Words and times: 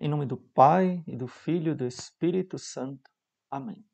Em 0.00 0.08
nome 0.08 0.26
do 0.26 0.36
Pai, 0.36 1.04
e 1.06 1.16
do 1.16 1.28
Filho 1.28 1.70
e 1.70 1.74
do 1.74 1.86
Espírito 1.86 2.58
Santo. 2.58 3.08
Amém. 3.48 3.84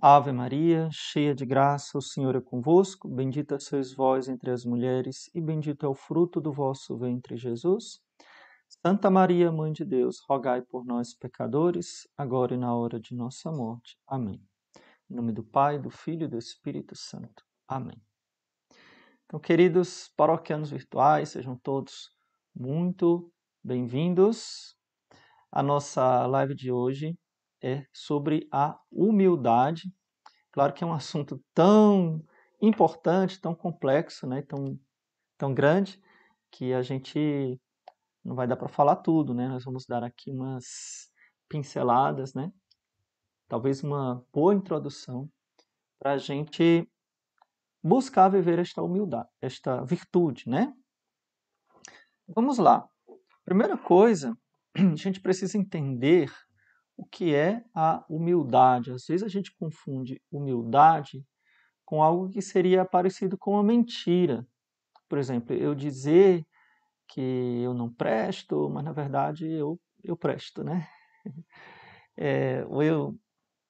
Ave 0.00 0.32
Maria, 0.32 0.88
cheia 0.90 1.34
de 1.34 1.44
graça, 1.44 1.98
o 1.98 2.02
Senhor 2.02 2.34
é 2.34 2.40
convosco. 2.40 3.06
Bendita 3.06 3.58
sois 3.60 3.92
vós 3.92 4.26
entre 4.26 4.50
as 4.50 4.64
mulheres, 4.64 5.28
e 5.34 5.40
bendito 5.40 5.84
é 5.84 5.88
o 5.88 5.94
fruto 5.94 6.40
do 6.40 6.50
vosso 6.50 6.96
ventre, 6.96 7.36
Jesus. 7.36 8.00
Santa 8.84 9.10
Maria, 9.10 9.52
Mãe 9.52 9.70
de 9.70 9.84
Deus, 9.84 10.18
rogai 10.26 10.62
por 10.62 10.84
nós, 10.86 11.14
pecadores, 11.14 12.08
agora 12.16 12.54
e 12.54 12.58
na 12.58 12.74
hora 12.74 12.98
de 12.98 13.14
nossa 13.14 13.52
morte. 13.52 13.98
Amém. 14.06 14.42
Em 15.10 15.14
nome 15.14 15.30
do 15.30 15.44
Pai, 15.44 15.78
do 15.78 15.90
Filho 15.90 16.24
e 16.24 16.28
do 16.28 16.38
Espírito 16.38 16.96
Santo. 16.96 17.44
Amém. 17.68 18.00
Então, 19.26 19.38
queridos 19.38 20.10
paroquianos 20.16 20.70
virtuais, 20.70 21.30
sejam 21.30 21.54
todos 21.56 22.10
muito 22.54 23.30
bem-vindos 23.62 24.75
a 25.56 25.62
nossa 25.62 26.26
live 26.26 26.54
de 26.54 26.70
hoje 26.70 27.18
é 27.62 27.86
sobre 27.90 28.46
a 28.52 28.78
humildade. 28.92 29.90
Claro 30.52 30.74
que 30.74 30.84
é 30.84 30.86
um 30.86 30.92
assunto 30.92 31.42
tão 31.54 32.22
importante, 32.60 33.40
tão 33.40 33.54
complexo, 33.54 34.26
né? 34.26 34.42
tão, 34.42 34.78
tão 35.38 35.54
grande, 35.54 35.98
que 36.50 36.74
a 36.74 36.82
gente 36.82 37.58
não 38.22 38.36
vai 38.36 38.46
dar 38.46 38.58
para 38.58 38.68
falar 38.68 38.96
tudo, 38.96 39.32
né? 39.32 39.48
Nós 39.48 39.64
vamos 39.64 39.86
dar 39.86 40.04
aqui 40.04 40.30
umas 40.30 41.10
pinceladas, 41.48 42.34
né? 42.34 42.52
Talvez 43.48 43.82
uma 43.82 44.22
boa 44.30 44.54
introdução 44.54 45.26
para 45.98 46.12
a 46.12 46.18
gente 46.18 46.86
buscar 47.82 48.28
viver 48.28 48.58
esta 48.58 48.82
humildade, 48.82 49.30
esta 49.40 49.82
virtude, 49.86 50.50
né? 50.50 50.70
Vamos 52.28 52.58
lá. 52.58 52.86
Primeira 53.42 53.78
coisa 53.78 54.36
a 54.92 54.96
gente 54.96 55.20
precisa 55.20 55.56
entender 55.56 56.30
o 56.96 57.04
que 57.04 57.34
é 57.34 57.62
a 57.74 58.04
humildade. 58.08 58.92
Às 58.92 59.06
vezes 59.06 59.22
a 59.22 59.28
gente 59.28 59.54
confunde 59.56 60.20
humildade 60.30 61.24
com 61.84 62.02
algo 62.02 62.28
que 62.28 62.42
seria 62.42 62.84
parecido 62.84 63.38
com 63.38 63.52
uma 63.52 63.62
mentira. 63.62 64.46
Por 65.08 65.18
exemplo, 65.18 65.54
eu 65.54 65.74
dizer 65.74 66.44
que 67.08 67.62
eu 67.62 67.72
não 67.72 67.92
presto, 67.92 68.68
mas 68.70 68.84
na 68.84 68.92
verdade 68.92 69.46
eu, 69.46 69.80
eu 70.02 70.16
presto, 70.16 70.64
né? 70.64 70.88
É, 72.18 72.64
ou 72.70 72.82
eu 72.82 73.14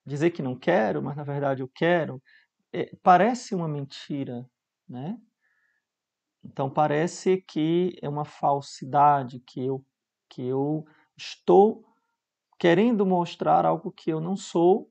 dizer 0.06 0.30
que 0.30 0.40
não 0.40 0.56
quero, 0.56 1.02
mas 1.02 1.16
na 1.16 1.24
verdade 1.24 1.62
eu 1.62 1.68
quero. 1.74 2.22
É, 2.72 2.88
parece 3.02 3.56
uma 3.56 3.66
mentira, 3.66 4.48
né? 4.88 5.18
Então 6.44 6.70
parece 6.70 7.38
que 7.42 7.98
é 8.00 8.08
uma 8.08 8.24
falsidade, 8.24 9.40
que 9.40 9.66
eu, 9.66 9.84
que 10.28 10.42
eu 10.42 10.84
estou 11.16 11.84
querendo 12.58 13.04
mostrar 13.04 13.64
algo 13.66 13.92
que 13.92 14.10
eu 14.10 14.20
não 14.20 14.36
sou, 14.36 14.90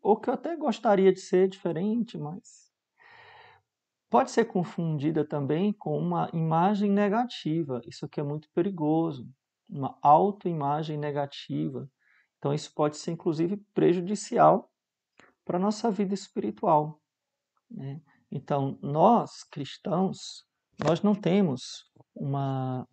ou 0.00 0.16
que 0.16 0.30
eu 0.30 0.34
até 0.34 0.56
gostaria 0.56 1.12
de 1.12 1.20
ser 1.20 1.48
diferente, 1.48 2.16
mas 2.16 2.72
pode 4.08 4.30
ser 4.30 4.46
confundida 4.46 5.24
também 5.24 5.72
com 5.72 5.98
uma 5.98 6.30
imagem 6.32 6.90
negativa. 6.90 7.80
Isso 7.86 8.06
aqui 8.06 8.20
é 8.20 8.22
muito 8.22 8.48
perigoso, 8.54 9.28
uma 9.68 9.98
autoimagem 10.02 10.96
negativa. 10.96 11.88
Então 12.38 12.54
isso 12.54 12.72
pode 12.74 12.96
ser 12.96 13.12
inclusive 13.12 13.56
prejudicial 13.74 14.70
para 15.44 15.58
a 15.58 15.60
nossa 15.60 15.90
vida 15.90 16.14
espiritual. 16.14 17.00
Né? 17.70 18.00
Então 18.30 18.78
nós 18.80 19.42
cristãos, 19.44 20.46
nós 20.82 21.02
não 21.02 21.14
temos 21.14 21.90
uma, 22.14 22.86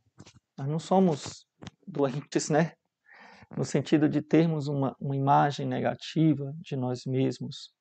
nós 0.58 0.68
não 0.68 0.80
somos 0.80 1.48
doentes, 1.88 2.50
né? 2.50 2.74
No 3.56 3.64
sentido 3.64 4.10
de 4.10 4.22
termos 4.22 4.68
uma, 4.68 4.96
uma 5.00 5.16
imagem 5.16 5.66
negativa 5.66 6.54
de 6.60 6.76
nós 6.76 7.06
mesmos, 7.06 7.74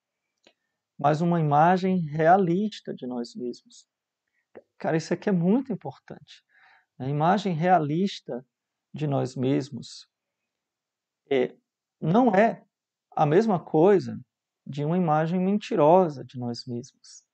mas 0.99 1.21
uma 1.21 1.41
imagem 1.41 2.00
realista 2.00 2.94
de 2.94 3.06
nós 3.06 3.34
mesmos. 3.34 3.87
Cara, 4.78 4.97
isso 4.97 5.12
aqui 5.12 5.28
é 5.28 5.33
muito 5.33 5.73
importante. 5.73 6.43
A 6.99 7.09
imagem 7.09 7.55
realista 7.55 8.44
de 8.93 9.06
nós 9.06 9.34
mesmos 9.34 10.09
é, 11.31 11.55
não 12.00 12.34
é 12.34 12.65
a 13.17 13.27
mesma 13.27 13.59
coisa 13.59 14.19
de 14.67 14.84
uma 14.84 14.97
imagem 14.97 15.41
mentirosa 15.41 16.25
de 16.25 16.39
nós 16.39 16.65
mesmos. 16.67 17.25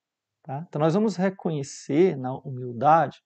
Tá? 0.43 0.65
Então, 0.69 0.81
nós 0.81 0.94
vamos 0.94 1.16
reconhecer 1.16 2.16
na 2.16 2.33
humildade, 2.39 3.22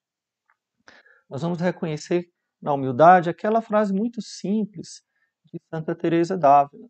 nós 1.29 1.41
vamos 1.41 1.59
reconhecer 1.59 2.31
na 2.65 2.73
humildade, 2.73 3.29
aquela 3.29 3.61
frase 3.61 3.93
muito 3.93 4.23
simples 4.23 5.03
de 5.45 5.61
Santa 5.69 5.93
Teresa 5.93 6.35
d'Ávila. 6.35 6.89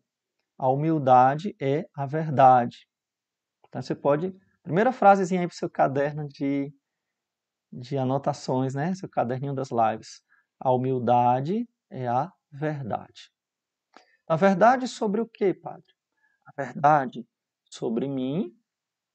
A 0.58 0.70
humildade 0.70 1.54
é 1.60 1.86
a 1.94 2.06
verdade. 2.06 2.88
Então 3.68 3.82
você 3.82 3.94
pode, 3.94 4.34
primeira 4.62 4.90
frasezinha 4.90 5.42
aí 5.42 5.46
para 5.46 5.52
o 5.52 5.56
seu 5.56 5.68
caderno 5.68 6.26
de, 6.28 6.72
de 7.70 7.98
anotações, 7.98 8.74
né? 8.74 8.94
Seu 8.94 9.06
caderninho 9.06 9.54
das 9.54 9.68
lives. 9.70 10.22
A 10.58 10.72
humildade 10.72 11.68
é 11.90 12.08
a 12.08 12.32
verdade. 12.50 13.30
A 14.26 14.34
verdade 14.34 14.88
sobre 14.88 15.20
o 15.20 15.28
que, 15.28 15.52
padre? 15.52 15.92
A 16.46 16.62
verdade 16.64 17.28
sobre 17.70 18.08
mim, 18.08 18.50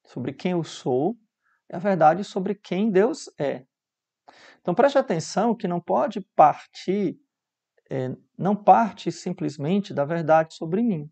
sobre 0.06 0.32
quem 0.32 0.52
eu 0.52 0.64
sou, 0.64 1.18
é 1.68 1.76
a 1.76 1.80
verdade 1.80 2.24
sobre 2.24 2.54
quem 2.54 2.92
Deus 2.92 3.28
é. 3.40 3.66
Então 4.62 4.74
preste 4.76 4.98
atenção 4.98 5.56
que 5.56 5.68
não 5.68 5.80
pode 5.80 6.22
partir, 6.36 7.20
é, 7.90 8.16
não 8.38 8.56
parte 8.56 9.12
simplesmente 9.12 9.94
da 9.94 10.06
verdade 10.06 10.54
sobre 10.54 10.82
mim. 10.82 11.10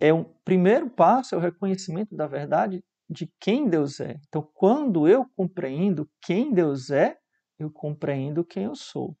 É 0.00 0.12
o 0.12 0.24
primeiro 0.44 0.90
passo 0.90 1.34
é 1.34 1.38
o 1.38 1.40
reconhecimento 1.40 2.14
da 2.16 2.26
verdade 2.26 2.84
de 3.08 3.30
quem 3.38 3.68
Deus 3.68 4.00
é. 4.00 4.18
Então, 4.28 4.42
quando 4.54 5.06
eu 5.06 5.26
compreendo 5.36 6.08
quem 6.22 6.52
Deus 6.52 6.90
é, 6.90 7.18
eu 7.58 7.70
compreendo 7.70 8.44
quem 8.44 8.64
eu 8.64 8.74
sou. 8.74 9.16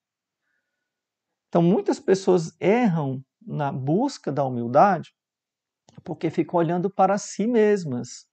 Então, 1.48 1.62
muitas 1.62 2.00
pessoas 2.00 2.56
erram 2.60 3.22
na 3.40 3.70
busca 3.70 4.32
da 4.32 4.44
humildade 4.44 5.14
porque 6.02 6.30
ficam 6.30 6.58
olhando 6.58 6.90
para 6.90 7.16
si 7.18 7.46
mesmas. 7.46 8.26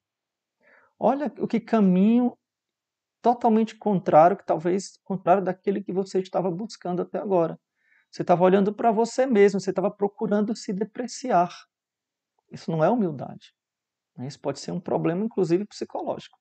Olha 0.98 1.31
o 1.40 1.48
que 1.48 1.60
caminho 1.60 2.36
totalmente 3.22 3.76
contrário, 3.78 4.38
que 4.38 4.46
talvez 4.46 4.98
contrário 5.04 5.44
daquele 5.44 5.84
que 5.84 5.94
você 5.94 6.20
estava 6.20 6.50
buscando 6.50 7.02
até 7.02 7.20
agora. 7.20 7.59
Você 8.12 8.24
estava 8.24 8.44
olhando 8.44 8.74
para 8.74 8.92
você 8.92 9.26
mesmo, 9.26 9.59
você 9.59 9.70
estava 9.70 9.90
procurando 9.90 10.56
se 10.56 10.74
depreciar. 10.74 11.54
Isso 12.52 12.70
não 12.70 12.84
é 12.84 12.90
humildade. 12.90 13.54
Né? 14.18 14.28
Isso 14.28 14.40
pode 14.40 14.60
ser 14.60 14.72
um 14.72 14.80
problema, 14.80 15.24
inclusive 15.24 15.66
psicológico. 15.66 16.38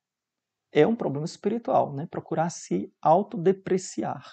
É 0.73 0.87
um 0.87 0.97
problema 0.97 1.25
espiritual, 1.25 1.95
né? 1.95 2.07
procurar 2.11 2.51
se 2.51 2.93
autodepreciar. 3.01 4.25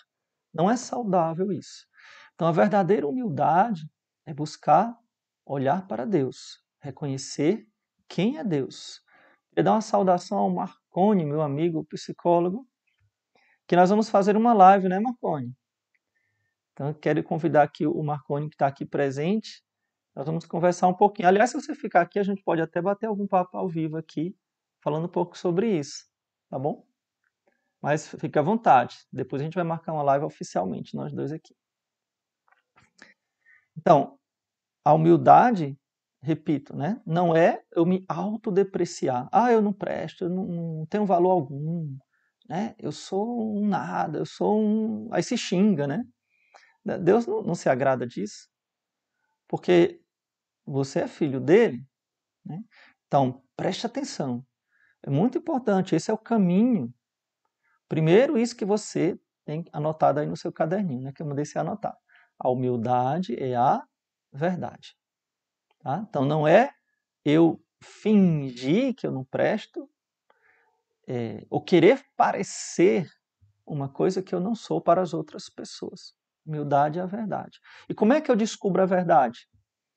Não 0.53 0.69
é 0.69 0.75
saudável 0.75 1.51
isso. 1.51 1.85
Então, 2.33 2.47
a 2.47 2.51
verdadeira 2.51 3.07
humildade 3.07 3.87
é 4.25 4.33
buscar 4.33 4.95
olhar 5.45 5.87
para 5.87 6.05
Deus, 6.05 6.63
reconhecer 6.81 7.67
quem 8.07 8.37
é 8.37 8.43
Deus. 8.43 9.01
Queria 9.49 9.63
dar 9.63 9.73
uma 9.73 9.81
saudação 9.81 10.37
ao 10.37 10.49
Mar 10.49 10.75
Marcone, 10.97 11.25
meu 11.25 11.43
amigo 11.43 11.85
psicólogo, 11.85 12.67
que 13.67 13.75
nós 13.75 13.91
vamos 13.91 14.09
fazer 14.09 14.35
uma 14.35 14.51
live, 14.51 14.89
né, 14.89 14.99
Marcone? 14.99 15.55
Então, 16.71 16.91
quero 16.91 17.23
convidar 17.23 17.61
aqui 17.61 17.85
o 17.85 18.01
Marcone, 18.01 18.49
que 18.49 18.55
está 18.55 18.65
aqui 18.65 18.83
presente. 18.83 19.63
Nós 20.15 20.25
vamos 20.25 20.45
conversar 20.45 20.87
um 20.87 20.95
pouquinho. 20.95 21.27
Aliás, 21.27 21.51
se 21.51 21.61
você 21.61 21.75
ficar 21.75 22.01
aqui, 22.01 22.17
a 22.17 22.23
gente 22.23 22.41
pode 22.43 22.61
até 22.63 22.81
bater 22.81 23.05
algum 23.05 23.27
papo 23.27 23.55
ao 23.55 23.69
vivo 23.69 23.95
aqui, 23.95 24.35
falando 24.83 25.05
um 25.05 25.11
pouco 25.11 25.37
sobre 25.37 25.69
isso, 25.77 26.09
tá 26.49 26.57
bom? 26.57 26.83
Mas 27.79 28.07
fique 28.07 28.39
à 28.39 28.41
vontade. 28.41 28.97
Depois 29.13 29.39
a 29.39 29.45
gente 29.45 29.53
vai 29.53 29.63
marcar 29.63 29.93
uma 29.93 30.01
live 30.01 30.25
oficialmente, 30.25 30.95
nós 30.95 31.13
dois 31.13 31.31
aqui. 31.31 31.55
Então, 33.77 34.17
a 34.83 34.93
humildade 34.93 35.77
repito, 36.21 36.75
né? 36.75 37.01
Não 37.05 37.35
é 37.35 37.61
eu 37.71 37.85
me 37.85 38.05
autodepreciar. 38.07 39.27
Ah, 39.31 39.51
eu 39.51 39.61
não 39.61 39.73
presto, 39.73 40.25
eu 40.25 40.29
não, 40.29 40.45
não 40.45 40.85
tenho 40.87 41.05
valor 41.05 41.31
algum, 41.31 41.95
né? 42.49 42.75
Eu 42.79 42.91
sou 42.91 43.57
um 43.57 43.67
nada, 43.67 44.19
eu 44.19 44.25
sou 44.25 44.59
um. 44.61 45.09
Aí 45.13 45.23
se 45.23 45.37
xinga, 45.37 45.87
né? 45.87 46.03
Deus 47.03 47.27
não, 47.27 47.43
não 47.43 47.55
se 47.55 47.69
agrada 47.69 48.07
disso, 48.07 48.47
porque 49.47 50.01
você 50.65 51.01
é 51.01 51.07
filho 51.07 51.39
dele, 51.39 51.85
né? 52.45 52.61
Então, 53.07 53.43
preste 53.55 53.85
atenção. 53.85 54.45
É 55.03 55.09
muito 55.09 55.37
importante, 55.37 55.95
esse 55.95 56.11
é 56.11 56.13
o 56.13 56.17
caminho. 56.17 56.93
Primeiro, 57.89 58.37
isso 58.37 58.55
que 58.55 58.65
você 58.65 59.19
tem 59.45 59.63
anotado 59.71 60.19
aí 60.19 60.27
no 60.27 60.37
seu 60.37 60.51
caderninho, 60.51 61.03
né? 61.03 61.13
Que 61.13 61.21
eu 61.21 61.27
mandei 61.27 61.45
você 61.45 61.59
anotar. 61.59 61.95
A 62.39 62.49
humildade 62.49 63.35
é 63.41 63.55
a 63.55 63.83
verdade. 64.33 64.95
Tá? 65.87 66.05
Então 66.09 66.25
não 66.25 66.45
é 66.45 66.73
eu 67.23 67.63
fingir 67.81 68.93
que 68.93 69.07
eu 69.07 69.11
não 69.11 69.23
presto, 69.23 69.89
é, 71.07 71.45
ou 71.49 71.63
querer 71.63 72.03
parecer 72.17 73.09
uma 73.65 73.87
coisa 73.87 74.21
que 74.21 74.35
eu 74.35 74.39
não 74.41 74.53
sou 74.53 74.81
para 74.81 75.01
as 75.01 75.13
outras 75.13 75.49
pessoas. 75.49 76.13
Humildade 76.45 76.99
é 76.99 77.01
a 77.01 77.05
verdade. 77.05 77.61
E 77.87 77.93
como 77.93 78.11
é 78.11 78.19
que 78.19 78.29
eu 78.29 78.35
descubro 78.35 78.81
a 78.81 78.85
verdade? 78.85 79.47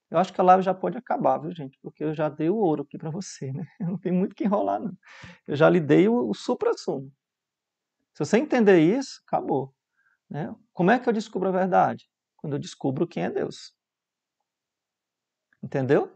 Eu 0.09 0.19
acho 0.19 0.33
que 0.33 0.41
a 0.41 0.45
live 0.45 0.63
já 0.63 0.73
pode 0.73 0.97
acabar, 0.97 1.39
viu, 1.39 1.53
gente? 1.53 1.77
Porque 1.83 2.05
eu 2.05 2.15
já 2.15 2.29
dei 2.29 2.49
o 2.49 2.57
ouro 2.57 2.85
aqui 2.85 2.97
para 2.97 3.11
você, 3.11 3.53
né? 3.53 3.67
Não 3.81 3.99
tem 3.99 4.13
muito 4.13 4.37
que 4.37 4.45
enrolar, 4.45 4.81
não. 4.81 4.97
Eu 5.45 5.57
já 5.57 5.69
lhe 5.69 5.81
dei 5.81 6.07
o, 6.07 6.29
o 6.29 6.35
supra-sumo. 6.35 7.13
Se 8.15 8.25
você 8.25 8.39
entender 8.39 8.79
isso, 8.79 9.21
acabou. 9.27 9.75
Né? 10.29 10.55
Como 10.73 10.93
é 10.93 11.01
que 11.01 11.09
eu 11.09 11.13
descubro 11.13 11.49
a 11.49 11.53
verdade? 11.53 12.09
Quando 12.37 12.53
eu 12.53 12.61
descubro 12.61 13.09
quem 13.09 13.25
é 13.25 13.31
Deus. 13.31 13.75
Entendeu? 15.63 16.11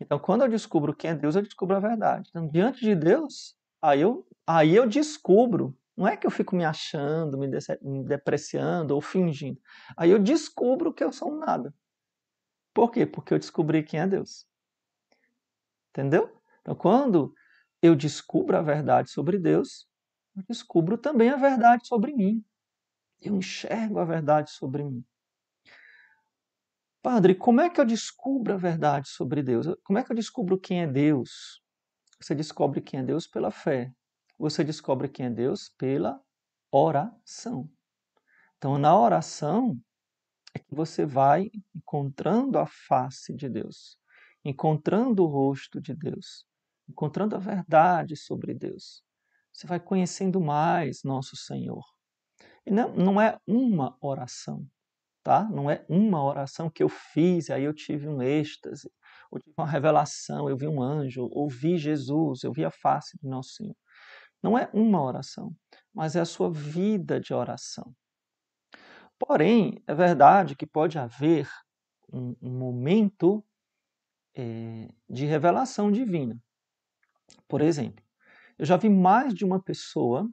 Então, 0.00 0.18
quando 0.18 0.42
eu 0.42 0.48
descubro 0.48 0.94
quem 0.94 1.10
é 1.10 1.14
Deus, 1.14 1.36
eu 1.36 1.42
descubro 1.42 1.76
a 1.76 1.80
verdade. 1.80 2.28
Então, 2.30 2.48
diante 2.48 2.80
de 2.80 2.94
Deus, 2.94 3.56
aí 3.80 4.00
eu, 4.00 4.26
aí 4.46 4.74
eu 4.74 4.86
descubro. 4.86 5.76
Não 5.96 6.08
é 6.08 6.16
que 6.16 6.26
eu 6.26 6.30
fico 6.30 6.56
me 6.56 6.64
achando, 6.64 7.38
me, 7.38 7.48
me 7.82 8.04
depreciando 8.04 8.94
ou 8.94 9.00
fingindo. 9.00 9.60
Aí 9.96 10.10
eu 10.10 10.18
descubro 10.18 10.92
que 10.92 11.04
eu 11.04 11.12
sou 11.12 11.32
um 11.32 11.38
nada. 11.38 11.72
Por 12.74 12.90
quê? 12.90 13.06
Porque 13.06 13.32
eu 13.32 13.38
descobri 13.38 13.82
quem 13.84 14.00
é 14.00 14.06
Deus. 14.06 14.46
Entendeu? 15.90 16.36
Então, 16.60 16.74
quando 16.74 17.32
eu 17.80 17.94
descubro 17.94 18.56
a 18.56 18.62
verdade 18.62 19.10
sobre 19.10 19.38
Deus, 19.38 19.86
eu 20.36 20.42
descubro 20.48 20.98
também 20.98 21.30
a 21.30 21.36
verdade 21.36 21.86
sobre 21.86 22.12
mim. 22.12 22.44
Eu 23.20 23.36
enxergo 23.36 24.00
a 24.00 24.04
verdade 24.04 24.50
sobre 24.50 24.82
mim. 24.82 25.04
Padre, 27.04 27.34
como 27.34 27.60
é 27.60 27.68
que 27.68 27.78
eu 27.78 27.84
descubro 27.84 28.54
a 28.54 28.56
verdade 28.56 29.10
sobre 29.10 29.42
Deus? 29.42 29.66
Como 29.84 29.98
é 29.98 30.02
que 30.02 30.10
eu 30.10 30.16
descubro 30.16 30.58
quem 30.58 30.80
é 30.80 30.86
Deus? 30.86 31.60
Você 32.18 32.34
descobre 32.34 32.80
quem 32.80 33.00
é 33.00 33.02
Deus 33.02 33.26
pela 33.26 33.50
fé. 33.50 33.92
Você 34.38 34.64
descobre 34.64 35.06
quem 35.10 35.26
é 35.26 35.30
Deus 35.30 35.68
pela 35.76 36.18
oração. 36.72 37.70
Então, 38.56 38.78
na 38.78 38.98
oração 38.98 39.78
é 40.54 40.58
que 40.58 40.74
você 40.74 41.04
vai 41.04 41.50
encontrando 41.76 42.58
a 42.58 42.64
face 42.64 43.34
de 43.34 43.50
Deus, 43.50 43.98
encontrando 44.42 45.24
o 45.24 45.26
rosto 45.26 45.82
de 45.82 45.94
Deus, 45.94 46.46
encontrando 46.88 47.36
a 47.36 47.38
verdade 47.38 48.16
sobre 48.16 48.54
Deus. 48.54 49.04
Você 49.52 49.66
vai 49.66 49.78
conhecendo 49.78 50.40
mais 50.40 51.02
nosso 51.04 51.36
Senhor. 51.36 51.84
E 52.64 52.70
não, 52.70 52.94
não 52.96 53.20
é 53.20 53.38
uma 53.46 53.94
oração, 54.00 54.66
tá? 55.24 55.42
Não 55.44 55.70
é 55.70 55.84
uma 55.88 56.22
oração 56.22 56.68
que 56.68 56.82
eu 56.82 56.88
fiz, 56.88 57.48
aí 57.48 57.64
eu 57.64 57.72
tive 57.72 58.06
um 58.06 58.22
êxtase, 58.22 58.92
ou 59.30 59.40
tive 59.40 59.54
uma 59.56 59.66
revelação, 59.66 60.48
eu 60.48 60.56
vi 60.56 60.68
um 60.68 60.82
anjo, 60.82 61.28
ouvi 61.32 61.78
Jesus, 61.78 62.44
eu 62.44 62.52
vi 62.52 62.64
a 62.64 62.70
face 62.70 63.18
de 63.20 63.26
nosso 63.26 63.54
Senhor. 63.54 63.74
Não 64.42 64.58
é 64.58 64.68
uma 64.74 65.02
oração, 65.02 65.56
mas 65.92 66.14
é 66.14 66.20
a 66.20 66.26
sua 66.26 66.52
vida 66.52 67.18
de 67.18 67.32
oração. 67.32 67.94
Porém, 69.18 69.82
é 69.86 69.94
verdade 69.94 70.54
que 70.54 70.66
pode 70.66 70.98
haver 70.98 71.48
um, 72.12 72.36
um 72.42 72.58
momento 72.58 73.42
é, 74.36 74.88
de 75.08 75.24
revelação 75.24 75.90
divina. 75.90 76.38
Por 77.48 77.62
exemplo, 77.62 78.04
eu 78.58 78.66
já 78.66 78.76
vi 78.76 78.90
mais 78.90 79.32
de 79.32 79.44
uma 79.44 79.62
pessoa, 79.62 80.28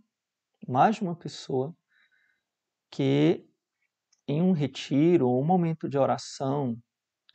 mais 0.68 0.98
de 0.98 1.04
uma 1.04 1.16
pessoa, 1.16 1.74
que 2.92 3.48
em 4.32 4.42
um 4.42 4.54
retiro 4.54 5.28
ou 5.28 5.42
um 5.42 5.46
momento 5.46 5.90
de 5.90 5.98
oração, 5.98 6.78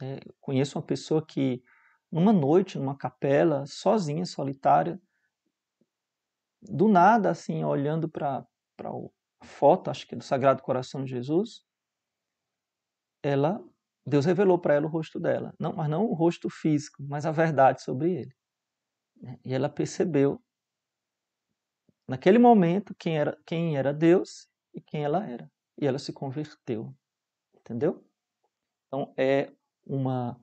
é, 0.00 0.18
conheço 0.40 0.78
uma 0.78 0.84
pessoa 0.84 1.24
que, 1.24 1.62
numa 2.10 2.32
noite, 2.32 2.78
numa 2.78 2.96
capela, 2.96 3.66
sozinha, 3.66 4.24
solitária, 4.24 5.00
do 6.62 6.88
nada, 6.88 7.30
assim, 7.30 7.62
olhando 7.64 8.08
para 8.08 8.38
a 8.38 9.44
foto, 9.44 9.90
acho 9.90 10.06
que 10.06 10.14
é 10.14 10.18
do 10.18 10.24
Sagrado 10.24 10.62
Coração 10.62 11.04
de 11.04 11.10
Jesus, 11.10 11.62
ela, 13.22 13.62
Deus 14.06 14.24
revelou 14.24 14.58
para 14.58 14.74
ela 14.74 14.86
o 14.86 14.90
rosto 14.90 15.20
dela. 15.20 15.54
Não, 15.60 15.74
mas 15.74 15.88
não 15.88 16.06
o 16.06 16.14
rosto 16.14 16.48
físico, 16.48 17.02
mas 17.02 17.26
a 17.26 17.30
verdade 17.30 17.82
sobre 17.82 18.12
ele. 18.12 18.34
Né? 19.20 19.38
E 19.44 19.54
ela 19.54 19.68
percebeu, 19.68 20.42
naquele 22.08 22.38
momento, 22.38 22.94
quem 22.98 23.18
era, 23.18 23.38
quem 23.46 23.76
era 23.76 23.92
Deus 23.92 24.48
e 24.74 24.80
quem 24.80 25.04
ela 25.04 25.26
era 25.26 25.50
e 25.78 25.86
ela 25.86 25.98
se 25.98 26.12
converteu. 26.12 26.94
Entendeu? 27.58 28.04
Então 28.86 29.12
é 29.16 29.52
uma 29.84 30.40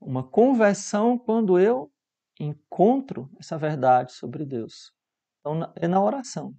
uma 0.00 0.22
conversão 0.22 1.18
quando 1.18 1.58
eu 1.58 1.90
encontro 2.38 3.30
essa 3.38 3.56
verdade 3.56 4.12
sobre 4.12 4.44
Deus. 4.44 4.92
Então 5.40 5.72
é 5.74 5.88
na 5.88 6.02
oração. 6.02 6.54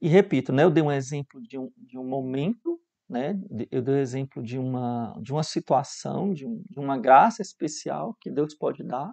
E 0.00 0.08
repito, 0.08 0.52
né, 0.52 0.64
eu 0.64 0.70
dei 0.70 0.82
um 0.82 0.92
exemplo 0.92 1.40
de 1.40 1.58
um, 1.58 1.70
de 1.76 1.98
um 1.98 2.04
momento, 2.04 2.80
né, 3.08 3.38
eu 3.70 3.82
dei 3.82 3.94
um 3.94 3.98
exemplo 3.98 4.42
de 4.42 4.58
uma, 4.58 5.16
de 5.20 5.32
uma 5.32 5.42
situação, 5.42 6.32
de, 6.32 6.46
um, 6.46 6.62
de 6.68 6.78
uma 6.78 6.98
graça 6.98 7.42
especial 7.42 8.16
que 8.20 8.30
Deus 8.30 8.54
pode 8.54 8.82
dar, 8.82 9.12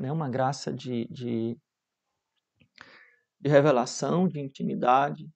né, 0.00 0.12
uma 0.12 0.28
graça 0.28 0.72
de, 0.72 1.06
de, 1.10 1.58
de 3.40 3.50
revelação, 3.50 4.28
de 4.28 4.38
intimidade, 4.38 5.28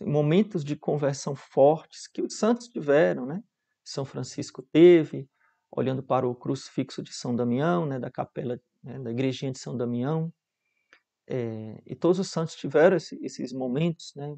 momentos 0.00 0.64
de 0.64 0.76
conversão 0.76 1.34
fortes 1.36 2.06
que 2.06 2.22
os 2.22 2.36
santos 2.36 2.68
tiveram, 2.68 3.26
né? 3.26 3.42
São 3.84 4.04
Francisco 4.04 4.62
teve, 4.62 5.28
olhando 5.70 6.02
para 6.02 6.26
o 6.26 6.34
crucifixo 6.34 7.02
de 7.02 7.12
São 7.12 7.34
Damião, 7.34 7.84
né, 7.86 7.98
da 7.98 8.10
capela 8.10 8.60
né, 8.82 8.98
da 8.98 9.10
igrejinha 9.10 9.52
de 9.52 9.58
São 9.58 9.76
Damião, 9.76 10.32
é, 11.26 11.82
e 11.86 11.94
todos 11.94 12.18
os 12.18 12.30
santos 12.30 12.54
tiveram 12.54 12.96
esse, 12.96 13.18
esses 13.22 13.52
momentos, 13.52 14.14
né, 14.14 14.36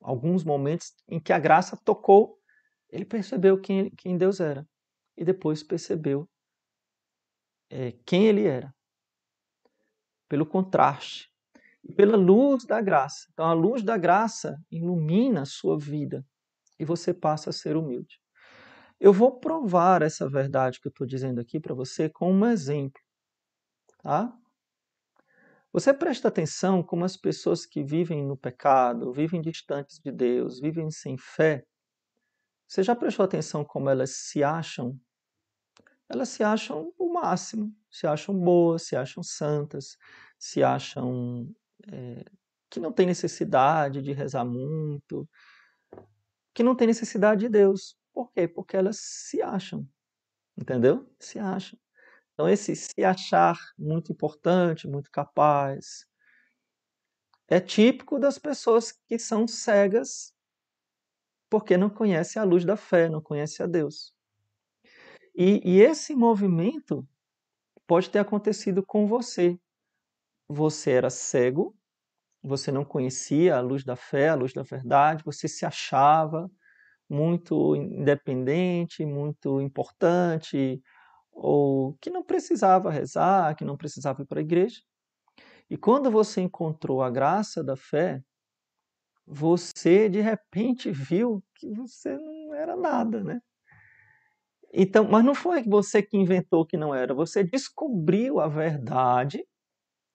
alguns 0.00 0.44
momentos 0.44 0.94
em 1.08 1.20
que 1.20 1.32
a 1.32 1.38
graça 1.38 1.76
tocou, 1.84 2.38
ele 2.88 3.04
percebeu 3.04 3.60
quem, 3.60 3.90
quem 3.90 4.18
Deus 4.18 4.40
era, 4.40 4.68
e 5.16 5.24
depois 5.24 5.62
percebeu 5.62 6.28
é, 7.70 7.92
quem 8.04 8.26
ele 8.26 8.46
era, 8.46 8.74
pelo 10.28 10.46
contraste 10.46 11.31
e 11.84 11.92
pela 11.92 12.16
luz 12.16 12.64
da 12.64 12.80
graça. 12.80 13.26
Então, 13.32 13.46
a 13.46 13.52
luz 13.52 13.82
da 13.82 13.96
graça 13.96 14.56
ilumina 14.70 15.42
a 15.42 15.46
sua 15.46 15.78
vida 15.78 16.24
e 16.78 16.84
você 16.84 17.12
passa 17.12 17.50
a 17.50 17.52
ser 17.52 17.76
humilde. 17.76 18.20
Eu 19.00 19.12
vou 19.12 19.38
provar 19.40 20.02
essa 20.02 20.28
verdade 20.28 20.80
que 20.80 20.86
eu 20.86 20.90
estou 20.90 21.06
dizendo 21.06 21.40
aqui 21.40 21.58
para 21.58 21.74
você 21.74 22.08
com 22.08 22.32
um 22.32 22.46
exemplo. 22.46 23.00
Tá? 24.02 24.32
Você 25.72 25.92
presta 25.92 26.28
atenção 26.28 26.82
como 26.82 27.04
as 27.04 27.16
pessoas 27.16 27.64
que 27.64 27.82
vivem 27.82 28.24
no 28.24 28.36
pecado, 28.36 29.12
vivem 29.12 29.40
distantes 29.40 29.98
de 29.98 30.12
Deus, 30.12 30.60
vivem 30.60 30.90
sem 30.90 31.16
fé. 31.16 31.64
Você 32.68 32.82
já 32.82 32.94
prestou 32.94 33.24
atenção 33.24 33.64
como 33.64 33.90
elas 33.90 34.10
se 34.10 34.44
acham? 34.44 34.98
Elas 36.08 36.28
se 36.28 36.44
acham 36.44 36.92
o 36.98 37.12
máximo, 37.12 37.74
se 37.90 38.06
acham 38.06 38.38
boas, 38.38 38.82
se 38.82 38.94
acham 38.94 39.22
santas, 39.22 39.96
se 40.38 40.62
acham 40.62 41.50
é, 41.90 42.24
que 42.70 42.80
não 42.80 42.92
tem 42.92 43.06
necessidade 43.06 44.02
de 44.02 44.12
rezar 44.12 44.44
muito, 44.44 45.28
que 46.54 46.62
não 46.62 46.74
tem 46.74 46.86
necessidade 46.86 47.42
de 47.42 47.48
Deus. 47.48 47.96
Por 48.12 48.30
quê? 48.32 48.46
Porque 48.46 48.76
elas 48.76 48.98
se 48.98 49.40
acham, 49.42 49.86
entendeu? 50.56 51.10
Se 51.18 51.38
acham. 51.38 51.78
Então, 52.32 52.48
esse 52.48 52.74
se 52.74 53.04
achar 53.04 53.58
muito 53.78 54.12
importante, 54.12 54.88
muito 54.88 55.10
capaz, 55.10 56.06
é 57.48 57.60
típico 57.60 58.18
das 58.18 58.38
pessoas 58.38 58.92
que 58.92 59.18
são 59.18 59.46
cegas 59.46 60.34
porque 61.50 61.76
não 61.76 61.90
conhecem 61.90 62.40
a 62.40 62.44
luz 62.46 62.64
da 62.64 62.78
fé, 62.78 63.10
não 63.10 63.20
conhecem 63.20 63.62
a 63.64 63.66
Deus. 63.66 64.14
E, 65.34 65.60
e 65.62 65.80
esse 65.82 66.14
movimento 66.14 67.06
pode 67.86 68.08
ter 68.08 68.20
acontecido 68.20 68.82
com 68.82 69.06
você, 69.06 69.60
você 70.52 70.92
era 70.92 71.10
cego, 71.10 71.74
você 72.42 72.72
não 72.72 72.84
conhecia 72.84 73.56
a 73.56 73.60
luz 73.60 73.84
da 73.84 73.96
fé, 73.96 74.30
a 74.30 74.34
luz 74.34 74.52
da 74.52 74.62
verdade, 74.62 75.24
você 75.24 75.48
se 75.48 75.64
achava 75.64 76.50
muito 77.08 77.76
independente, 77.76 79.04
muito 79.04 79.60
importante, 79.60 80.82
ou 81.30 81.94
que 82.00 82.10
não 82.10 82.22
precisava 82.24 82.90
rezar, 82.90 83.54
que 83.56 83.64
não 83.64 83.76
precisava 83.76 84.22
ir 84.22 84.26
para 84.26 84.40
a 84.40 84.42
igreja. 84.42 84.80
E 85.70 85.76
quando 85.76 86.10
você 86.10 86.40
encontrou 86.40 87.02
a 87.02 87.10
graça 87.10 87.62
da 87.62 87.76
fé, 87.76 88.22
você 89.26 90.08
de 90.08 90.20
repente 90.20 90.90
viu 90.90 91.42
que 91.54 91.72
você 91.72 92.16
não 92.16 92.54
era 92.54 92.76
nada, 92.76 93.22
né? 93.22 93.40
Então, 94.74 95.04
mas 95.08 95.24
não 95.24 95.34
foi 95.34 95.62
você 95.62 96.02
que 96.02 96.16
inventou 96.16 96.66
que 96.66 96.76
não 96.76 96.94
era, 96.94 97.14
você 97.14 97.44
descobriu 97.44 98.40
a 98.40 98.48
verdade 98.48 99.44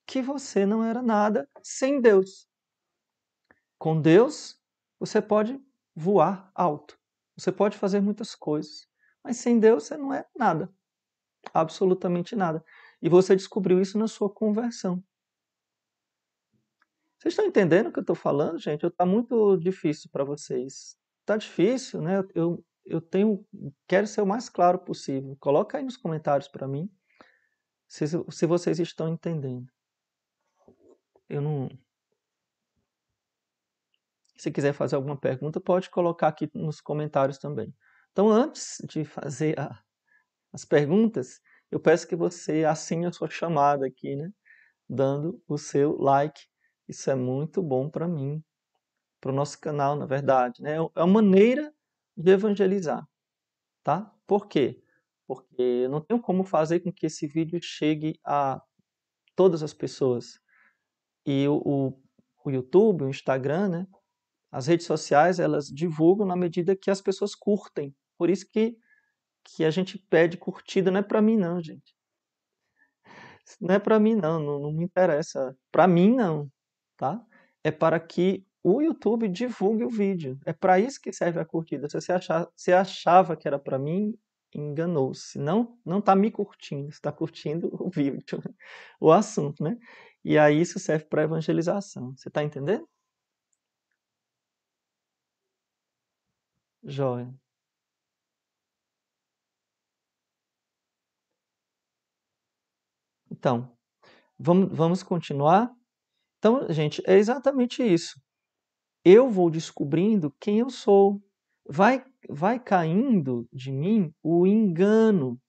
que 0.08 0.22
você 0.22 0.66
não 0.66 0.84
era 0.84 1.02
nada 1.02 1.48
sem 1.62 2.02
Deus. 2.02 2.48
Com 3.78 4.02
Deus, 4.02 4.60
você 5.00 5.22
pode 5.22 5.62
voar 5.96 6.52
alto, 6.56 6.98
você 7.36 7.52
pode 7.52 7.78
fazer 7.78 8.02
muitas 8.02 8.34
coisas, 8.34 8.88
mas 9.24 9.38
sem 9.38 9.60
Deus 9.60 9.84
você 9.84 9.98
não 9.98 10.12
é 10.14 10.26
nada, 10.36 10.74
absolutamente 11.54 12.36
nada. 12.36 12.64
E 13.02 13.10
você 13.10 13.36
descobriu 13.36 13.80
isso 13.80 13.98
na 14.00 14.08
sua 14.08 14.30
conversão. 14.34 15.04
Vocês 17.20 17.34
estão 17.34 17.46
entendendo 17.46 17.88
o 17.88 17.92
que 17.92 18.00
eu 18.00 18.02
estou 18.02 18.16
falando, 18.16 18.58
gente? 18.58 18.86
Está 18.86 19.06
muito 19.06 19.58
difícil 19.58 20.10
para 20.12 20.24
vocês 20.24 20.98
tá 21.28 21.36
difícil, 21.36 22.02
né? 22.02 22.24
Eu, 22.34 22.66
eu 22.86 23.02
tenho, 23.02 23.46
quero 23.86 24.08
ser 24.08 24.22
o 24.22 24.26
mais 24.26 24.48
claro 24.48 24.80
possível. 24.80 25.36
Coloca 25.42 25.78
aí 25.78 25.84
nos 25.84 25.98
comentários 25.98 26.48
para 26.48 26.66
mim 26.66 26.90
se, 27.86 28.06
se 28.08 28.46
vocês 28.46 28.80
estão 28.80 29.10
entendendo. 29.10 29.68
Eu 31.30 31.42
não. 31.42 31.70
Se 34.38 34.52
quiser 34.52 34.74
fazer 34.74 34.96
alguma 34.96 35.18
pergunta, 35.20 35.60
pode 35.60 35.90
colocar 35.90 36.28
aqui 36.28 36.50
nos 36.54 36.80
comentários 36.80 37.38
também. 37.38 37.74
Então, 38.12 38.30
antes 38.30 38.78
de 38.88 39.04
fazer 39.04 39.60
a, 39.60 39.82
as 40.54 40.64
perguntas, 40.64 41.42
eu 41.72 41.80
peço 41.80 42.08
que 42.08 42.16
você 42.16 42.64
assine 42.64 43.06
a 43.06 43.12
sua 43.12 43.30
chamada 43.30 43.86
aqui, 43.86 44.16
né? 44.16 44.32
Dando 44.90 45.42
o 45.48 45.58
seu 45.58 45.98
like. 45.98 46.42
Isso 46.88 47.10
é 47.12 47.16
muito 47.16 47.62
bom 47.62 47.90
para 47.90 48.08
mim, 48.08 48.44
para 49.20 49.32
o 49.32 49.36
nosso 49.36 49.60
canal, 49.60 49.96
na 49.96 50.06
verdade. 50.06 50.62
Né? 50.62 50.76
É 50.76 51.04
uma 51.04 51.08
maneira 51.22 51.74
de 52.16 52.32
evangelizar, 52.32 53.08
tá? 53.84 54.12
Por 54.26 54.48
quê? 54.48 54.82
Porque 55.28 55.62
eu 55.62 55.90
não 55.90 56.02
tenho 56.02 56.22
como 56.22 56.44
fazer 56.44 56.80
com 56.80 56.92
que 56.92 57.08
esse 57.08 57.28
vídeo 57.28 57.60
chegue 57.62 58.20
a 58.26 58.62
todas 59.36 59.62
as 59.64 59.74
pessoas. 59.74 60.40
E 61.28 61.46
o, 61.48 61.62
o, 61.66 62.02
o 62.46 62.50
YouTube, 62.50 63.04
o 63.04 63.10
Instagram, 63.10 63.68
né? 63.68 63.88
As 64.50 64.68
redes 64.68 64.86
sociais, 64.86 65.40
elas 65.40 65.68
divulgam 65.68 66.26
na 66.26 66.36
medida 66.36 66.76
que 66.76 66.90
as 66.90 67.02
pessoas 67.02 67.36
curtem. 67.36 67.94
Por 68.18 68.30
isso 68.30 68.50
que, 68.50 68.78
que 69.44 69.66
a 69.66 69.70
gente 69.70 69.98
pede 70.10 70.38
curtida, 70.38 70.90
não 70.90 71.02
é 71.02 71.04
para 71.04 71.22
mim 71.22 71.36
não, 71.36 71.62
gente. 71.62 71.94
Não 73.60 73.76
é 73.76 73.80
para 73.80 74.00
mim 74.00 74.16
não, 74.16 74.40
não, 74.40 74.60
não 74.60 74.72
me 74.72 74.86
interessa. 74.86 75.56
Para 75.72 75.88
mim 75.88 76.16
não, 76.16 76.50
tá? 76.96 77.22
É 77.64 77.72
para 77.72 78.00
que 78.00 78.46
o 78.64 78.82
YouTube 78.82 79.28
divulgue 79.28 79.84
o 79.84 79.90
vídeo. 79.90 80.40
É 80.46 80.54
para 80.54 80.80
isso 80.80 81.00
que 81.02 81.12
serve 81.12 81.40
a 81.40 81.46
curtida. 81.46 81.88
Se 81.90 82.00
você, 82.00 82.12
achar, 82.12 82.48
se 82.56 82.74
achava 82.74 83.36
que 83.36 83.48
era 83.48 83.60
para 83.60 83.78
mim, 83.78 84.18
enganou-se. 84.54 85.38
Não 85.40 85.78
não 85.86 86.00
está 86.00 86.16
me 86.16 86.32
curtindo, 86.32 86.90
está 86.90 87.12
curtindo 87.12 87.70
o 87.74 87.90
vídeo, 87.90 88.24
o 89.00 89.12
assunto, 89.12 89.64
né? 89.64 89.78
E 90.30 90.38
aí 90.38 90.60
isso 90.60 90.78
serve 90.78 91.06
para 91.06 91.24
evangelização. 91.24 92.14
Você 92.18 92.28
está 92.28 92.44
entendendo? 92.44 92.86
Joia. 96.84 97.34
Então, 103.32 103.72
vamos, 104.38 104.76
vamos 104.76 105.02
continuar? 105.02 105.72
Então, 106.40 106.68
gente, 106.74 107.02
é 107.08 107.18
exatamente 107.18 107.82
isso. 107.82 108.22
Eu 109.06 109.30
vou 109.30 109.50
descobrindo 109.50 110.36
quem 110.42 110.60
eu 110.60 110.70
sou. 110.70 111.22
Vai, 111.66 112.04
vai 112.30 112.60
caindo 112.60 113.48
de 113.54 113.72
mim 113.72 114.14
o 114.22 114.46
engano. 114.46 115.40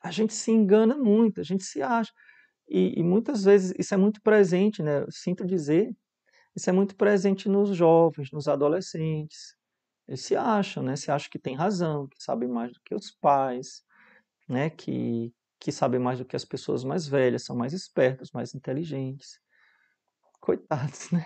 A 0.00 0.10
gente 0.10 0.32
se 0.32 0.50
engana 0.50 0.96
muito, 0.96 1.40
a 1.40 1.44
gente 1.44 1.64
se 1.64 1.82
acha. 1.82 2.12
E, 2.76 2.98
e 2.98 3.04
muitas 3.04 3.44
vezes 3.44 3.72
isso 3.78 3.94
é 3.94 3.96
muito 3.96 4.20
presente, 4.20 4.82
né? 4.82 5.04
Eu 5.04 5.12
sinto 5.12 5.46
dizer, 5.46 5.96
isso 6.56 6.68
é 6.68 6.72
muito 6.72 6.96
presente 6.96 7.48
nos 7.48 7.76
jovens, 7.76 8.32
nos 8.32 8.48
adolescentes. 8.48 9.54
Eles 10.08 10.22
se 10.22 10.34
acham, 10.34 10.82
né? 10.82 10.96
Se 10.96 11.08
acham 11.08 11.30
que 11.30 11.38
tem 11.38 11.54
razão, 11.54 12.08
que 12.08 12.20
sabem 12.20 12.48
mais 12.48 12.72
do 12.72 12.80
que 12.84 12.92
os 12.92 13.12
pais, 13.12 13.84
né? 14.48 14.70
Que, 14.70 15.32
que 15.60 15.70
sabem 15.70 16.00
mais 16.00 16.18
do 16.18 16.24
que 16.24 16.34
as 16.34 16.44
pessoas 16.44 16.82
mais 16.82 17.06
velhas, 17.06 17.44
são 17.44 17.54
mais 17.54 17.72
espertos, 17.72 18.32
mais 18.32 18.56
inteligentes. 18.56 19.38
Coitados, 20.40 21.10
né? 21.14 21.24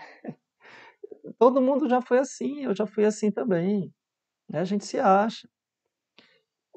Todo 1.39 1.63
mundo 1.63 1.89
já 1.89 1.99
foi 1.99 2.19
assim, 2.19 2.65
eu 2.65 2.75
já 2.75 2.85
fui 2.85 3.05
assim 3.05 3.31
também. 3.31 3.91
Né? 4.47 4.59
A 4.59 4.65
gente 4.65 4.85
se 4.85 4.99
acha. 4.99 5.49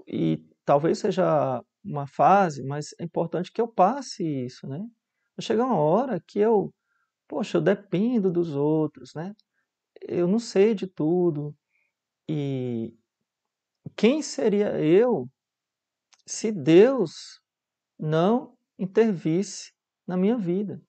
E 0.07 0.43
talvez 0.65 0.99
seja 0.99 1.63
uma 1.85 2.07
fase, 2.07 2.63
mas 2.63 2.95
é 2.99 3.05
importante 3.05 3.53
que 3.53 3.61
eu 3.61 3.69
passe 3.69 4.25
isso, 4.25 4.67
né? 4.67 4.79
Vai 5.37 5.45
chegar 5.45 5.65
uma 5.65 5.79
hora 5.79 6.21
que 6.27 6.39
eu, 6.39 6.73
poxa, 7.29 7.59
eu 7.59 7.63
dependo 7.63 8.31
dos 8.31 8.55
outros, 8.55 9.15
né? 9.15 9.35
Eu 10.01 10.27
não 10.29 10.39
sei 10.39 10.75
de 10.75 10.87
tudo. 10.87 11.55
E 12.29 12.95
quem 13.97 14.23
seria 14.23 14.81
eu 14.81 15.29
se 16.27 16.53
Deus 16.53 17.41
não 17.99 18.57
intervisse 18.79 19.73
na 20.07 20.17
minha 20.17 20.37
vida? 20.37 20.81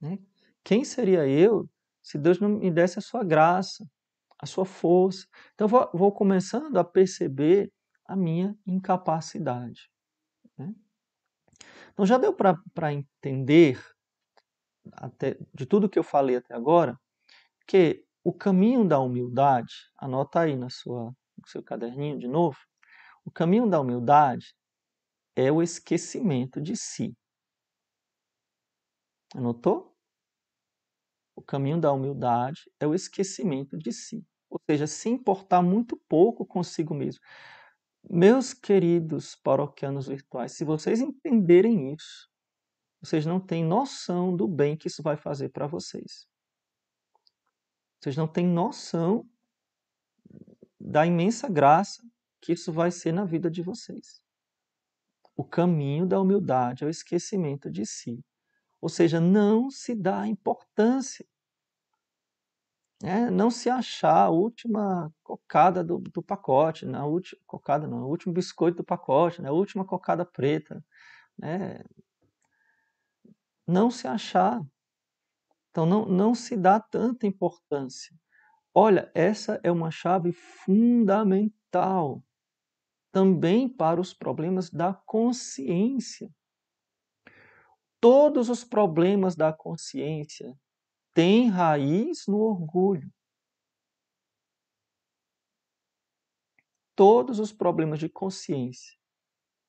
Né? 0.00 0.18
Quem 0.64 0.84
seria 0.84 1.26
eu 1.26 1.68
se 2.02 2.18
Deus 2.18 2.40
não 2.40 2.48
me 2.48 2.70
desse 2.70 2.98
a 2.98 3.02
sua 3.02 3.24
graça, 3.24 3.84
a 4.38 4.46
sua 4.46 4.64
força? 4.64 5.26
Então, 5.54 5.66
vou, 5.66 5.90
vou 5.92 6.12
começando 6.12 6.76
a 6.76 6.84
perceber 6.84 7.72
a 8.08 8.16
minha 8.16 8.58
incapacidade. 8.66 9.90
Né? 10.56 10.74
Então 11.92 12.06
já 12.06 12.16
deu 12.16 12.32
para 12.32 12.92
entender, 12.92 13.78
até, 14.92 15.36
de 15.54 15.66
tudo 15.66 15.88
que 15.88 15.98
eu 15.98 16.02
falei 16.02 16.36
até 16.36 16.54
agora, 16.54 16.98
que 17.66 18.04
o 18.24 18.32
caminho 18.32 18.86
da 18.86 18.98
humildade, 18.98 19.74
anota 19.96 20.40
aí 20.40 20.56
na 20.56 20.70
sua, 20.70 21.14
no 21.36 21.46
seu 21.46 21.62
caderninho 21.62 22.18
de 22.18 22.26
novo, 22.26 22.58
o 23.24 23.30
caminho 23.30 23.68
da 23.68 23.78
humildade 23.78 24.54
é 25.36 25.52
o 25.52 25.62
esquecimento 25.62 26.60
de 26.60 26.74
si. 26.76 27.14
Anotou? 29.34 29.94
O 31.36 31.42
caminho 31.42 31.78
da 31.78 31.92
humildade 31.92 32.62
é 32.80 32.86
o 32.86 32.94
esquecimento 32.94 33.76
de 33.76 33.92
si. 33.92 34.26
Ou 34.50 34.58
seja, 34.68 34.86
se 34.86 35.08
importar 35.08 35.62
muito 35.62 35.96
pouco 36.08 36.44
consigo 36.44 36.94
mesmo. 36.94 37.20
Meus 38.10 38.54
queridos 38.54 39.34
paroquianos 39.36 40.06
virtuais, 40.06 40.52
se 40.52 40.64
vocês 40.64 41.00
entenderem 41.00 41.92
isso, 41.92 42.28
vocês 43.00 43.24
não 43.24 43.40
têm 43.40 43.64
noção 43.64 44.34
do 44.34 44.48
bem 44.48 44.76
que 44.76 44.88
isso 44.88 45.02
vai 45.02 45.16
fazer 45.16 45.50
para 45.50 45.66
vocês. 45.66 46.26
Vocês 48.00 48.16
não 48.16 48.26
têm 48.26 48.46
noção 48.46 49.28
da 50.80 51.06
imensa 51.06 51.48
graça 51.48 52.02
que 52.40 52.52
isso 52.52 52.72
vai 52.72 52.90
ser 52.90 53.12
na 53.12 53.24
vida 53.24 53.50
de 53.50 53.62
vocês. 53.62 54.22
O 55.36 55.44
caminho 55.44 56.06
da 56.06 56.20
humildade 56.20 56.84
é 56.84 56.86
o 56.86 56.90
esquecimento 56.90 57.70
de 57.70 57.84
si. 57.84 58.24
Ou 58.80 58.88
seja, 58.88 59.20
não 59.20 59.70
se 59.70 59.94
dá 59.94 60.26
importância 60.26 61.26
é, 63.02 63.30
não 63.30 63.50
se 63.50 63.70
achar 63.70 64.24
a 64.24 64.30
última 64.30 65.12
cocada 65.22 65.84
do, 65.84 65.98
do 65.98 66.20
pacote, 66.22 66.84
na 66.84 67.06
última 67.06 67.40
cocada 67.46 67.86
não, 67.86 68.04
o 68.04 68.08
último 68.08 68.32
biscoito 68.32 68.78
do 68.78 68.84
pacote, 68.84 69.40
né, 69.40 69.48
a 69.48 69.52
última 69.52 69.84
cocada 69.84 70.24
preta, 70.24 70.84
né? 71.38 71.84
Não 73.66 73.90
se 73.90 74.08
achar. 74.08 74.60
Então 75.70 75.86
não, 75.86 76.06
não 76.06 76.34
se 76.34 76.56
dá 76.56 76.80
tanta 76.80 77.26
importância. 77.26 78.16
Olha, 78.74 79.10
essa 79.14 79.60
é 79.62 79.70
uma 79.70 79.90
chave 79.90 80.32
fundamental 80.32 82.22
também 83.12 83.68
para 83.68 84.00
os 84.00 84.12
problemas 84.12 84.70
da 84.70 84.92
consciência. 84.92 86.30
Todos 88.00 88.48
os 88.48 88.64
problemas 88.64 89.36
da 89.36 89.52
consciência 89.52 90.56
tem 91.18 91.48
raiz 91.48 92.28
no 92.28 92.38
orgulho. 92.38 93.12
Todos 96.94 97.40
os 97.40 97.52
problemas 97.52 97.98
de 97.98 98.08
consciência. 98.08 98.96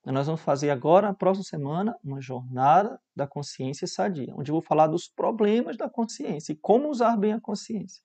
Nós 0.05 0.27
vamos 0.27 0.41
fazer 0.41 0.69
agora, 0.69 1.07
na 1.07 1.13
próxima 1.15 1.43
semana, 1.43 1.97
uma 2.03 2.21
jornada 2.21 3.01
da 3.15 3.25
consciência 3.25 3.87
sadia, 3.87 4.31
onde 4.35 4.51
eu 4.51 4.53
vou 4.53 4.61
falar 4.61 4.85
dos 4.85 5.07
problemas 5.07 5.75
da 5.75 5.89
consciência 5.89 6.53
e 6.53 6.55
como 6.55 6.87
usar 6.87 7.17
bem 7.17 7.33
a 7.33 7.41
consciência. 7.41 8.03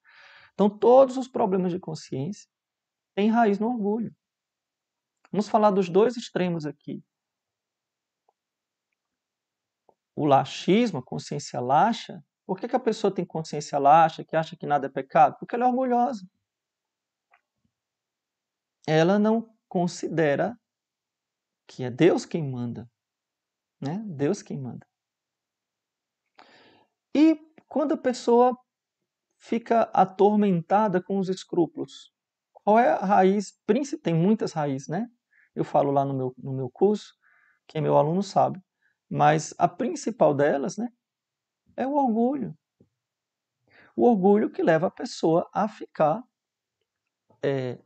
Então, 0.54 0.70
todos 0.70 1.18
os 1.18 1.28
problemas 1.28 1.70
de 1.70 1.78
consciência 1.78 2.48
têm 3.14 3.28
raiz 3.28 3.58
no 3.58 3.68
orgulho. 3.68 4.16
Vamos 5.30 5.50
falar 5.50 5.70
dos 5.70 5.90
dois 5.90 6.16
extremos 6.16 6.64
aqui. 6.64 7.04
O 10.16 10.24
laxismo, 10.24 11.00
a 11.00 11.02
consciência 11.02 11.60
laxa, 11.60 12.24
por 12.46 12.58
que, 12.58 12.68
que 12.68 12.76
a 12.76 12.80
pessoa 12.80 13.14
tem 13.14 13.24
consciência 13.24 13.78
laxa, 13.78 14.24
que 14.24 14.36
acha 14.36 14.56
que 14.56 14.66
nada 14.66 14.86
é 14.86 14.90
pecado? 14.90 15.36
Porque 15.38 15.54
ela 15.54 15.64
é 15.64 15.68
orgulhosa. 15.68 16.26
Ela 18.86 19.18
não 19.18 19.54
considera 19.66 20.58
que 21.66 21.84
é 21.84 21.90
Deus 21.90 22.26
quem 22.26 22.42
manda. 22.42 22.88
Né? 23.80 24.02
Deus 24.06 24.42
quem 24.42 24.58
manda. 24.58 24.86
E 27.14 27.38
quando 27.68 27.92
a 27.92 27.98
pessoa 27.98 28.58
fica 29.38 29.82
atormentada 29.92 31.02
com 31.02 31.18
os 31.18 31.28
escrúpulos, 31.28 32.12
qual 32.52 32.78
é 32.78 32.90
a 32.90 33.04
raiz? 33.04 33.52
Tem 34.02 34.14
muitas 34.14 34.52
raízes, 34.52 34.88
né? 34.88 35.06
Eu 35.54 35.64
falo 35.64 35.90
lá 35.90 36.04
no 36.04 36.14
meu, 36.14 36.34
no 36.38 36.52
meu 36.52 36.70
curso, 36.70 37.14
quem 37.66 37.78
é 37.78 37.82
meu 37.82 37.96
aluno 37.96 38.22
sabe. 38.22 38.60
Mas 39.08 39.54
a 39.58 39.68
principal 39.68 40.34
delas, 40.34 40.76
né, 40.76 40.88
é 41.76 41.86
o 41.86 41.94
orgulho. 41.94 42.56
O 43.96 44.08
orgulho 44.08 44.50
que 44.50 44.62
leva 44.62 44.88
a 44.88 44.90
pessoa 44.90 45.48
a 45.52 45.68
ficar 45.68 46.22
é, 47.42 47.78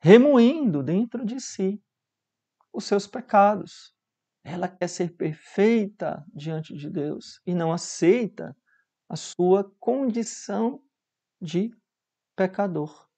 remoendo 0.00 0.82
dentro 0.82 1.24
de 1.24 1.40
si 1.40 1.82
os 2.72 2.84
seus 2.84 3.06
pecados. 3.06 3.94
Ela 4.44 4.68
quer 4.68 4.88
ser 4.88 5.16
perfeita 5.16 6.24
diante 6.32 6.74
de 6.74 6.88
Deus 6.88 7.40
e 7.44 7.54
não 7.54 7.72
aceita 7.72 8.56
a 9.08 9.16
sua 9.16 9.64
condição 9.80 10.82
de 11.40 11.74
pecador. 12.36 13.08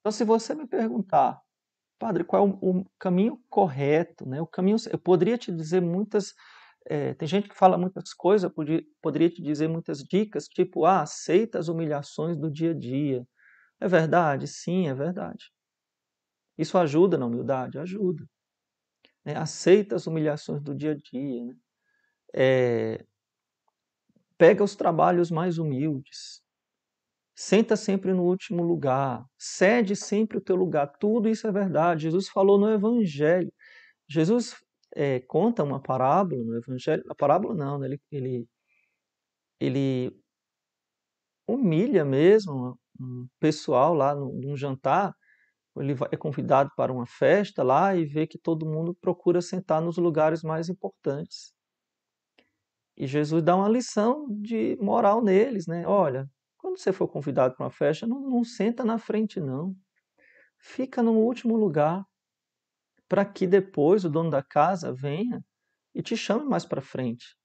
Então, 0.00 0.12
se 0.12 0.24
você 0.24 0.54
me 0.54 0.66
perguntar, 0.66 1.40
padre, 1.98 2.24
qual 2.24 2.46
é 2.46 2.50
o, 2.50 2.80
o 2.80 2.84
caminho 2.98 3.42
correto, 3.48 4.26
né? 4.26 4.40
O 4.40 4.46
caminho, 4.46 4.76
eu 4.90 4.98
poderia 4.98 5.36
te 5.36 5.52
dizer 5.52 5.82
muitas, 5.82 6.34
é, 6.90 7.12
tem 7.14 7.28
gente 7.28 7.48
que 7.48 7.54
fala 7.54 7.76
muitas 7.76 8.14
coisas, 8.14 8.50
podia, 8.50 8.82
poderia 9.02 9.28
te 9.28 9.42
dizer 9.42 9.68
muitas 9.68 9.98
dicas, 9.98 10.46
tipo, 10.46 10.86
ah, 10.86 11.02
aceita 11.02 11.58
as 11.58 11.68
humilhações 11.68 12.36
do 12.38 12.50
dia 12.50 12.70
a 12.70 12.74
dia. 12.74 13.26
É 13.78 13.86
verdade? 13.86 14.46
Sim, 14.46 14.88
é 14.88 14.94
verdade. 14.94 15.52
Isso 16.56 16.78
ajuda 16.78 17.18
na 17.18 17.26
humildade? 17.26 17.78
Ajuda. 17.78 18.24
É, 19.24 19.36
aceita 19.36 19.96
as 19.96 20.06
humilhações 20.06 20.62
do 20.62 20.74
dia 20.74 20.92
a 20.92 20.96
dia. 20.96 21.44
Né? 21.44 21.54
É, 22.34 23.04
pega 24.38 24.64
os 24.64 24.74
trabalhos 24.74 25.30
mais 25.30 25.58
humildes. 25.58 26.42
Senta 27.34 27.76
sempre 27.76 28.14
no 28.14 28.24
último 28.24 28.62
lugar, 28.64 29.24
cede 29.36 29.94
sempre 29.94 30.38
o 30.38 30.40
teu 30.40 30.56
lugar. 30.56 30.88
Tudo 30.98 31.28
isso 31.28 31.46
é 31.46 31.52
verdade. 31.52 32.04
Jesus 32.04 32.28
falou 32.28 32.58
no 32.58 32.70
Evangelho. 32.70 33.52
Jesus 34.08 34.56
é, 34.98 35.20
conta 35.20 35.62
uma 35.62 35.80
parábola 35.80 36.42
no 36.42 36.56
Evangelho. 36.56 37.04
A 37.08 37.14
parábola 37.14 37.54
não, 37.54 37.78
né? 37.78 37.86
ele, 37.86 38.00
ele, 38.10 38.48
ele 39.60 40.20
humilha 41.46 42.04
mesmo 42.04 42.76
um 43.00 43.28
pessoal 43.38 43.94
lá 43.94 44.12
num 44.12 44.56
jantar. 44.56 45.14
Ele 45.76 45.94
é 46.10 46.16
convidado 46.16 46.72
para 46.76 46.92
uma 46.92 47.06
festa 47.06 47.62
lá 47.62 47.94
e 47.94 48.04
vê 48.04 48.26
que 48.26 48.38
todo 48.38 48.66
mundo 48.66 48.92
procura 49.00 49.40
sentar 49.40 49.80
nos 49.80 49.98
lugares 49.98 50.42
mais 50.42 50.68
importantes. 50.68 51.52
E 52.96 53.06
Jesus 53.06 53.40
dá 53.40 53.54
uma 53.54 53.68
lição 53.68 54.26
de 54.28 54.76
moral 54.80 55.22
neles, 55.22 55.68
né? 55.68 55.86
Olha, 55.86 56.28
quando 56.56 56.76
você 56.76 56.92
for 56.92 57.06
convidado 57.06 57.54
para 57.54 57.66
uma 57.66 57.70
festa, 57.70 58.04
não, 58.04 58.20
não 58.20 58.42
senta 58.42 58.84
na 58.84 58.98
frente, 58.98 59.38
não. 59.38 59.76
Fica 60.58 61.00
no 61.00 61.12
último 61.12 61.56
lugar, 61.56 62.04
para 63.08 63.24
que 63.24 63.46
depois 63.46 64.04
o 64.04 64.10
dono 64.10 64.30
da 64.30 64.42
casa 64.42 64.92
venha 64.92 65.44
e 65.94 66.02
te 66.02 66.16
chame 66.16 66.44
mais 66.44 66.64
para 66.64 66.82
frente. 66.82 67.36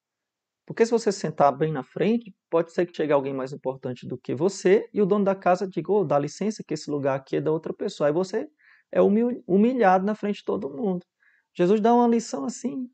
Porque 0.65 0.86
se 0.86 0.91
você 0.91 1.12
sentar 1.12 1.55
bem 1.55 1.72
na 1.72 1.84
frente, 1.84 2.34
pode 2.50 2.72
ser 2.72 2.86
que 2.86 2.96
chegue 2.96 3.12
alguém 3.12 3.34
mais 3.34 3.51
importante 3.51 4.08
do 4.08 4.17
que 4.17 4.34
você 4.34 4.88
e 4.93 5.01
o 5.01 5.05
dono 5.05 5.25
da 5.25 5.36
casa 5.36 5.67
diga: 5.67 5.91
oh, 5.91 6.05
dá 6.05 6.17
licença 6.17 6.63
que 6.65 6.74
esse 6.74 6.89
lugar 6.89 7.17
aqui 7.17 7.38
é 7.38 7.41
da 7.41 7.51
outra 7.51 7.74
pessoa. 7.74 8.08
Aí 8.08 8.13
você 8.13 8.48
é 8.91 9.01
humilhado 9.01 10.05
na 10.05 10.15
frente 10.15 10.38
de 10.38 10.46
todo 10.46 10.70
mundo. 10.70 11.05
Jesus 11.53 11.82
dá 11.82 11.93
uma 11.93 12.08
lição 12.08 12.46
assim, 12.46 12.89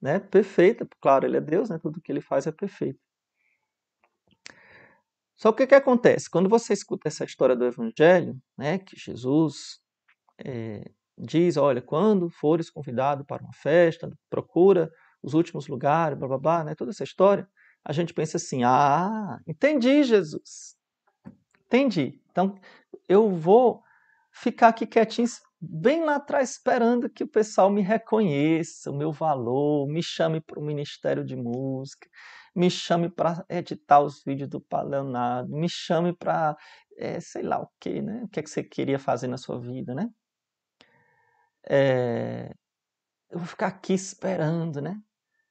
né, 0.00 0.18
perfeita. 0.20 0.86
Claro, 1.00 1.26
ele 1.26 1.38
é 1.38 1.40
Deus, 1.40 1.70
né, 1.70 1.78
tudo 1.80 2.00
que 2.00 2.12
ele 2.12 2.20
faz 2.20 2.46
é 2.46 2.52
perfeito. 2.52 3.00
Só 5.36 5.52
que 5.52 5.64
o 5.64 5.68
que 5.68 5.74
acontece? 5.74 6.30
Quando 6.30 6.48
você 6.48 6.72
escuta 6.72 7.08
essa 7.08 7.24
história 7.24 7.54
do 7.54 7.66
Evangelho, 7.66 8.40
né, 8.56 8.78
que 8.78 8.96
Jesus 8.96 9.80
é, 10.38 10.90
diz, 11.18 11.56
olha, 11.56 11.80
quando 11.80 12.28
fores 12.28 12.70
convidado 12.70 13.24
para 13.24 13.42
uma 13.42 13.52
festa, 13.52 14.10
procura 14.28 14.90
os 15.22 15.34
últimos 15.34 15.66
lugares, 15.68 16.18
blá, 16.18 16.28
blá, 16.28 16.38
blá, 16.38 16.64
né, 16.64 16.74
toda 16.74 16.90
essa 16.90 17.04
história, 17.04 17.48
a 17.84 17.92
gente 17.92 18.12
pensa 18.12 18.36
assim, 18.36 18.64
ah, 18.64 19.38
entendi, 19.46 20.02
Jesus. 20.04 20.76
Entendi. 21.66 22.20
Então, 22.30 22.54
eu 23.08 23.30
vou 23.30 23.82
ficar 24.32 24.68
aqui 24.68 24.86
quietinho, 24.86 25.28
bem 25.60 26.04
lá 26.04 26.16
atrás, 26.16 26.50
esperando 26.50 27.08
que 27.08 27.24
o 27.24 27.28
pessoal 27.28 27.70
me 27.70 27.80
reconheça, 27.80 28.90
o 28.90 28.96
meu 28.96 29.12
valor, 29.12 29.88
me 29.88 30.02
chame 30.02 30.40
para 30.40 30.60
o 30.60 30.64
Ministério 30.64 31.24
de 31.24 31.36
Música, 31.36 32.08
me 32.54 32.70
chame 32.70 33.08
para 33.08 33.44
editar 33.48 34.00
os 34.00 34.22
vídeos 34.24 34.48
do 34.48 34.64
Leonardo, 34.84 35.50
me 35.54 35.68
chame 35.68 36.12
para, 36.14 36.56
é, 36.98 37.20
sei 37.20 37.42
lá 37.42 37.60
o 37.60 37.68
que, 37.80 38.00
né? 38.02 38.22
O 38.24 38.28
que, 38.28 38.40
é 38.40 38.42
que 38.42 38.50
você 38.50 38.62
queria 38.62 38.98
fazer 38.98 39.28
na 39.28 39.36
sua 39.36 39.60
vida, 39.60 39.94
né? 39.94 40.08
É, 41.68 42.52
eu 43.30 43.38
vou 43.38 43.46
ficar 43.46 43.68
aqui 43.68 43.94
esperando, 43.94 44.80
né? 44.80 45.00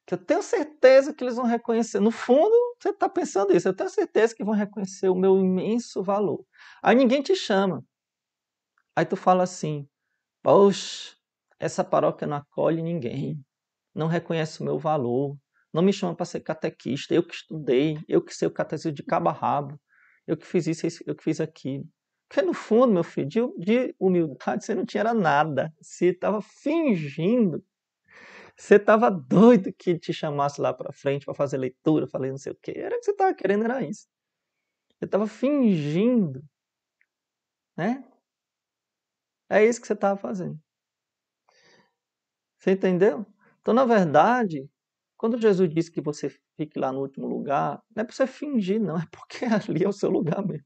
Que 0.06 0.14
eu 0.14 0.18
tenho 0.18 0.42
certeza 0.42 1.14
que 1.14 1.24
eles 1.24 1.36
vão 1.36 1.46
reconhecer. 1.46 2.00
No 2.00 2.10
fundo, 2.10 2.54
você 2.80 2.90
está 2.90 3.08
pensando 3.08 3.54
isso. 3.56 3.68
Eu 3.68 3.74
tenho 3.74 3.90
certeza 3.90 4.34
que 4.34 4.44
vão 4.44 4.54
reconhecer 4.54 5.08
o 5.08 5.14
meu 5.14 5.38
imenso 5.38 6.02
valor. 6.02 6.44
Aí 6.82 6.96
ninguém 6.96 7.22
te 7.22 7.34
chama. 7.34 7.84
Aí 8.94 9.04
tu 9.04 9.16
fala 9.16 9.42
assim: 9.44 9.88
Poxa, 10.42 11.16
essa 11.58 11.84
paróquia 11.84 12.26
não 12.26 12.36
acolhe 12.38 12.82
ninguém, 12.82 13.44
não 13.94 14.06
reconhece 14.06 14.60
o 14.60 14.64
meu 14.64 14.78
valor, 14.78 15.36
não 15.72 15.82
me 15.82 15.92
chama 15.92 16.14
para 16.14 16.26
ser 16.26 16.40
catequista, 16.40 17.14
eu 17.14 17.22
que 17.22 17.34
estudei, 17.34 17.98
eu 18.08 18.22
que 18.22 18.34
sei 18.34 18.48
o 18.48 18.52
catecismo 18.52 18.92
de 18.92 19.02
cabo 19.02 19.28
a 19.28 19.32
rabo, 19.32 19.78
eu 20.26 20.36
que 20.36 20.46
fiz 20.46 20.66
isso, 20.66 20.86
eu 21.06 21.14
que 21.14 21.24
fiz 21.24 21.40
aquilo. 21.40 21.86
Porque 22.28 22.42
no 22.42 22.54
fundo, 22.54 22.92
meu 22.92 23.04
filho, 23.04 23.28
de, 23.28 23.40
de 23.58 23.94
humildade 23.98 24.64
você 24.64 24.74
não 24.74 24.84
tinha 24.84 25.14
nada. 25.14 25.72
Você 25.80 26.06
estava 26.06 26.42
fingindo. 26.42 27.64
Você 28.56 28.76
estava 28.76 29.10
doido 29.10 29.72
que 29.72 29.98
te 29.98 30.12
chamasse 30.12 30.60
lá 30.60 30.72
para 30.72 30.92
frente 30.92 31.26
para 31.26 31.34
fazer 31.34 31.58
leitura, 31.58 32.06
falei 32.06 32.30
não 32.30 32.38
sei 32.38 32.52
o 32.52 32.58
quê. 32.60 32.72
Era 32.76 32.96
o 32.96 32.98
que 32.98 33.04
você 33.04 33.10
estava 33.12 33.34
querendo, 33.34 33.64
era 33.64 33.82
isso. 33.84 34.06
Você 34.98 35.04
estava 35.06 35.26
fingindo. 35.26 36.42
Né? 37.76 38.02
É 39.48 39.64
isso 39.64 39.80
que 39.80 39.86
você 39.86 39.92
estava 39.92 40.16
fazendo. 40.18 40.58
Você 42.58 42.72
entendeu? 42.72 43.24
Então, 43.60 43.74
na 43.74 43.84
verdade, 43.84 44.68
quando 45.16 45.40
Jesus 45.40 45.68
disse 45.72 45.90
que 45.90 46.00
você 46.00 46.30
fique 46.56 46.78
lá 46.78 46.92
no 46.92 47.00
último 47.00 47.26
lugar, 47.26 47.82
não 47.94 48.02
é 48.02 48.04
para 48.04 48.14
você 48.14 48.26
fingir, 48.26 48.80
não, 48.80 48.96
é 48.98 49.06
porque 49.10 49.44
ali 49.70 49.84
é 49.84 49.88
o 49.88 49.92
seu 49.92 50.10
lugar 50.10 50.44
mesmo. 50.46 50.64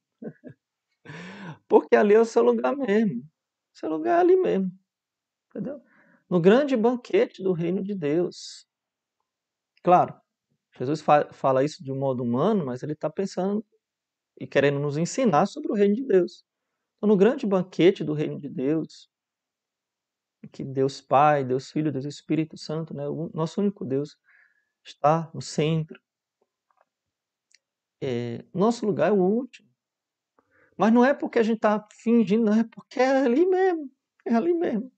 Porque 1.70 1.94
ali 1.94 2.14
é 2.14 2.20
o 2.20 2.24
seu 2.24 2.42
lugar 2.42 2.76
mesmo. 2.76 3.20
O 3.20 3.78
seu 3.78 3.88
lugar 3.88 4.18
é 4.18 4.20
ali 4.20 4.36
mesmo. 4.36 4.72
Entendeu? 5.48 5.80
No 6.28 6.40
grande 6.40 6.76
banquete 6.76 7.44
do 7.44 7.52
reino 7.52 7.80
de 7.80 7.94
Deus. 7.94 8.66
Claro, 9.80 10.20
Jesus 10.76 11.00
fala 11.32 11.62
isso 11.62 11.82
de 11.82 11.92
um 11.92 11.98
modo 11.98 12.24
humano, 12.24 12.66
mas 12.66 12.82
ele 12.82 12.94
está 12.94 13.08
pensando 13.08 13.64
e 14.38 14.48
querendo 14.48 14.80
nos 14.80 14.96
ensinar 14.96 15.46
sobre 15.46 15.70
o 15.70 15.74
reino 15.74 15.94
de 15.94 16.04
Deus. 16.04 16.44
Então, 16.96 17.08
no 17.08 17.16
grande 17.16 17.46
banquete 17.46 18.02
do 18.02 18.14
reino 18.14 18.40
de 18.40 18.48
Deus, 18.48 19.08
que 20.52 20.64
Deus 20.64 21.00
Pai, 21.00 21.44
Deus 21.44 21.70
Filho, 21.70 21.92
Deus 21.92 22.04
Espírito 22.04 22.58
Santo, 22.58 22.92
né, 22.92 23.08
o 23.08 23.30
nosso 23.32 23.60
único 23.60 23.84
Deus, 23.84 24.16
está 24.84 25.30
no 25.32 25.40
centro. 25.40 26.00
É, 28.02 28.44
nosso 28.52 28.84
lugar 28.84 29.10
é 29.10 29.12
o 29.12 29.22
último. 29.22 29.69
Mas 30.80 30.94
não 30.94 31.04
é 31.04 31.12
porque 31.12 31.38
a 31.38 31.42
gente 31.42 31.56
está 31.56 31.86
fingindo, 31.92 32.46
não, 32.46 32.58
é 32.58 32.64
porque 32.64 32.98
é 32.98 33.18
ali 33.18 33.44
mesmo. 33.44 33.90
É 34.24 34.34
ali 34.34 34.54
mesmo. 34.54 34.90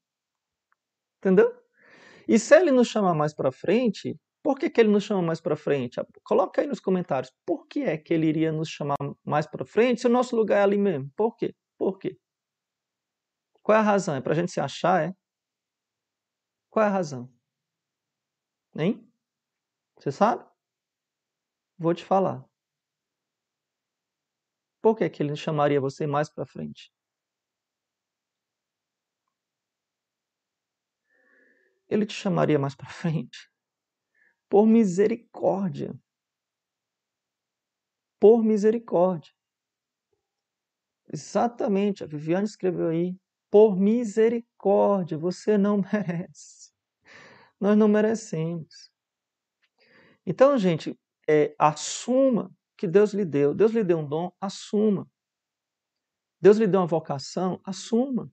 Entendeu? 1.18 1.52
E 2.28 2.38
se 2.38 2.56
ele 2.56 2.70
nos 2.70 2.86
chamar 2.86 3.14
mais 3.14 3.34
para 3.34 3.50
frente, 3.50 4.16
por 4.44 4.56
que, 4.56 4.70
que 4.70 4.80
ele 4.80 4.90
nos 4.90 5.02
chama 5.02 5.22
mais 5.22 5.40
para 5.40 5.56
frente? 5.56 6.00
Coloca 6.22 6.60
aí 6.60 6.68
nos 6.68 6.78
comentários. 6.78 7.32
Por 7.44 7.66
que 7.66 7.82
é 7.82 7.98
que 7.98 8.14
ele 8.14 8.28
iria 8.28 8.52
nos 8.52 8.68
chamar 8.68 8.94
mais 9.24 9.44
para 9.44 9.64
frente 9.64 10.02
se 10.02 10.06
o 10.06 10.10
nosso 10.10 10.36
lugar 10.36 10.58
é 10.58 10.62
ali 10.62 10.78
mesmo? 10.78 11.10
Por 11.16 11.34
quê? 11.34 11.52
Por 11.76 11.98
quê? 11.98 12.16
Qual 13.60 13.76
é 13.76 13.80
a 13.80 13.82
razão? 13.82 14.14
É 14.14 14.20
para 14.20 14.34
a 14.34 14.36
gente 14.36 14.52
se 14.52 14.60
achar, 14.60 15.08
é? 15.08 15.12
Qual 16.70 16.84
é 16.84 16.88
a 16.88 16.92
razão? 16.92 17.28
Hein? 18.76 19.04
Você 19.98 20.12
sabe? 20.12 20.48
Vou 21.76 21.92
te 21.92 22.04
falar. 22.04 22.51
Por 24.82 24.96
que, 24.96 25.08
que 25.08 25.22
ele 25.22 25.36
chamaria 25.36 25.80
você 25.80 26.06
mais 26.06 26.28
para 26.28 26.44
frente? 26.44 26.92
Ele 31.88 32.04
te 32.04 32.14
chamaria 32.14 32.58
mais 32.58 32.74
para 32.74 32.88
frente 32.90 33.52
por 34.52 34.66
misericórdia. 34.66 35.98
Por 38.20 38.44
misericórdia. 38.44 39.32
Exatamente, 41.10 42.04
a 42.04 42.06
Viviane 42.06 42.44
escreveu 42.44 42.88
aí. 42.88 43.16
Por 43.50 43.78
misericórdia, 43.78 45.16
você 45.16 45.56
não 45.56 45.78
merece. 45.90 46.70
Nós 47.58 47.78
não 47.78 47.88
merecemos. 47.88 48.90
Então, 50.26 50.58
gente, 50.58 50.94
é, 51.26 51.54
assuma 51.58 52.54
que 52.82 52.88
Deus 52.88 53.14
lhe 53.14 53.24
deu. 53.24 53.54
Deus 53.54 53.70
lhe 53.70 53.84
deu 53.84 54.00
um 54.00 54.08
dom, 54.08 54.32
assuma. 54.40 55.08
Deus 56.40 56.56
lhe 56.56 56.66
deu 56.66 56.80
uma 56.80 56.86
vocação, 56.86 57.60
assuma. 57.64 58.28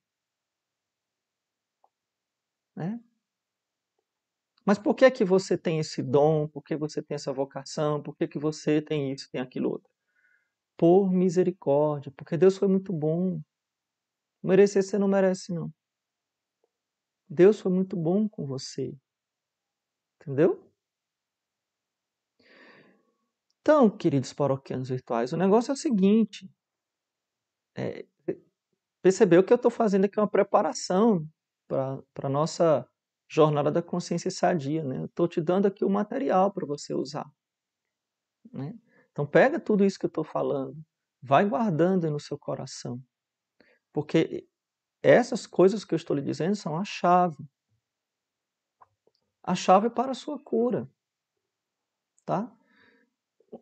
Né? 2.76 3.00
Mas 4.66 4.80
por 4.80 4.96
que 4.96 5.06
é 5.06 5.12
que 5.12 5.24
você 5.24 5.56
tem 5.56 5.78
esse 5.78 6.02
dom? 6.02 6.48
Por 6.48 6.64
que 6.64 6.76
você 6.76 7.00
tem 7.00 7.14
essa 7.14 7.32
vocação? 7.32 8.02
Por 8.02 8.16
que, 8.16 8.28
que 8.28 8.40
você 8.40 8.82
tem 8.82 9.14
isso, 9.14 9.30
tem 9.32 9.40
aquilo 9.40 9.70
outro? 9.70 9.92
por 10.80 11.12
misericórdia, 11.12 12.10
porque 12.16 12.38
Deus 12.38 12.58
foi 12.58 12.70
muito 12.70 12.94
bom. 12.94 13.42
Merecer 14.42 14.82
você 14.82 14.98
não 14.98 15.10
merece, 15.10 15.54
não. 15.54 15.74
Deus 17.28 17.60
foi 17.60 17.70
muito 17.70 17.98
bom 17.98 18.30
com 18.30 18.46
você. 18.48 18.98
Entendeu? 20.16 20.69
Então, 23.70 23.88
queridos 23.88 24.34
paroquianos 24.34 24.90
virtuais, 24.90 25.32
o 25.32 25.38
negócio 25.38 25.70
é 25.70 25.74
o 25.76 25.78
seguinte. 25.78 26.52
É, 27.78 28.04
percebeu 29.00 29.44
que 29.44 29.54
eu 29.54 29.58
estou 29.58 29.70
fazendo 29.70 30.06
aqui 30.06 30.20
uma 30.20 30.28
preparação 30.28 31.24
para 31.68 32.02
a 32.24 32.30
nossa 32.30 32.90
jornada 33.28 33.72
da 33.72 33.84
consciência 33.84 34.32
sadia. 34.32 34.84
Né? 34.84 35.06
Estou 35.06 35.28
te 35.28 35.40
dando 35.40 35.68
aqui 35.68 35.86
o 35.86 35.90
material 35.90 36.52
para 36.52 36.66
você 36.66 36.96
usar. 36.96 37.32
Né? 38.52 38.74
Então 39.12 39.24
pega 39.24 39.60
tudo 39.60 39.86
isso 39.86 40.00
que 40.00 40.08
eu 40.08 40.10
estou 40.10 40.24
falando, 40.24 40.84
vai 41.22 41.48
guardando 41.48 42.10
no 42.10 42.20
seu 42.20 42.40
coração. 42.40 43.00
Porque 43.94 44.50
essas 45.00 45.46
coisas 45.46 45.86
que 45.86 45.94
eu 45.94 45.98
estou 45.98 46.16
lhe 46.16 46.24
dizendo 46.24 46.56
são 46.56 46.76
a 46.76 46.84
chave. 46.84 47.48
A 49.44 49.54
chave 49.54 49.92
para 49.92 50.14
a 50.14 50.16
sua 50.16 50.44
cura. 50.44 50.90
Tá? 52.26 52.52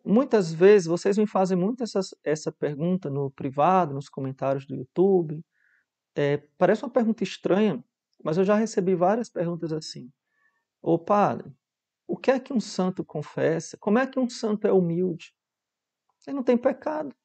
Muitas 0.03 0.51
vezes 0.51 0.87
vocês 0.87 1.17
me 1.17 1.27
fazem 1.27 1.57
muito 1.57 1.83
essa, 1.83 2.51
pergunta 2.51 3.09
no 3.09 3.31
privado, 3.31 3.93
nos 3.93 4.09
comentários 4.09 4.65
do 4.65 4.75
YouTube. 4.75 5.43
É, 6.15 6.37
parece 6.57 6.83
uma 6.83 6.91
pergunta 6.91 7.23
estranha, 7.23 7.83
mas 8.23 8.37
eu 8.37 8.43
já 8.43 8.55
recebi 8.55 8.95
várias 8.95 9.29
perguntas 9.29 9.71
assim. 9.71 10.11
Ô 10.81 10.97
padre, 10.97 11.53
o 12.07 12.17
que 12.17 12.31
é 12.31 12.39
que 12.39 12.53
um 12.53 12.59
santo 12.59 13.03
confessa? 13.03 13.77
Como 13.77 13.99
é 13.99 14.07
que 14.07 14.19
um 14.19 14.29
santo 14.29 14.67
é 14.67 14.71
humilde? 14.71 15.33
Ele 16.25 16.35
não 16.35 16.43
tem 16.43 16.57
pecado. 16.57 17.15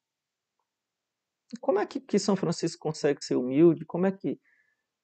Como 1.59 1.79
é 1.79 1.85
que, 1.85 1.99
que 1.99 2.17
São 2.17 2.35
Francisco 2.35 2.81
consegue 2.81 3.23
ser 3.23 3.35
humilde? 3.35 3.85
Como 3.85 4.05
é 4.05 4.11
que 4.11 4.39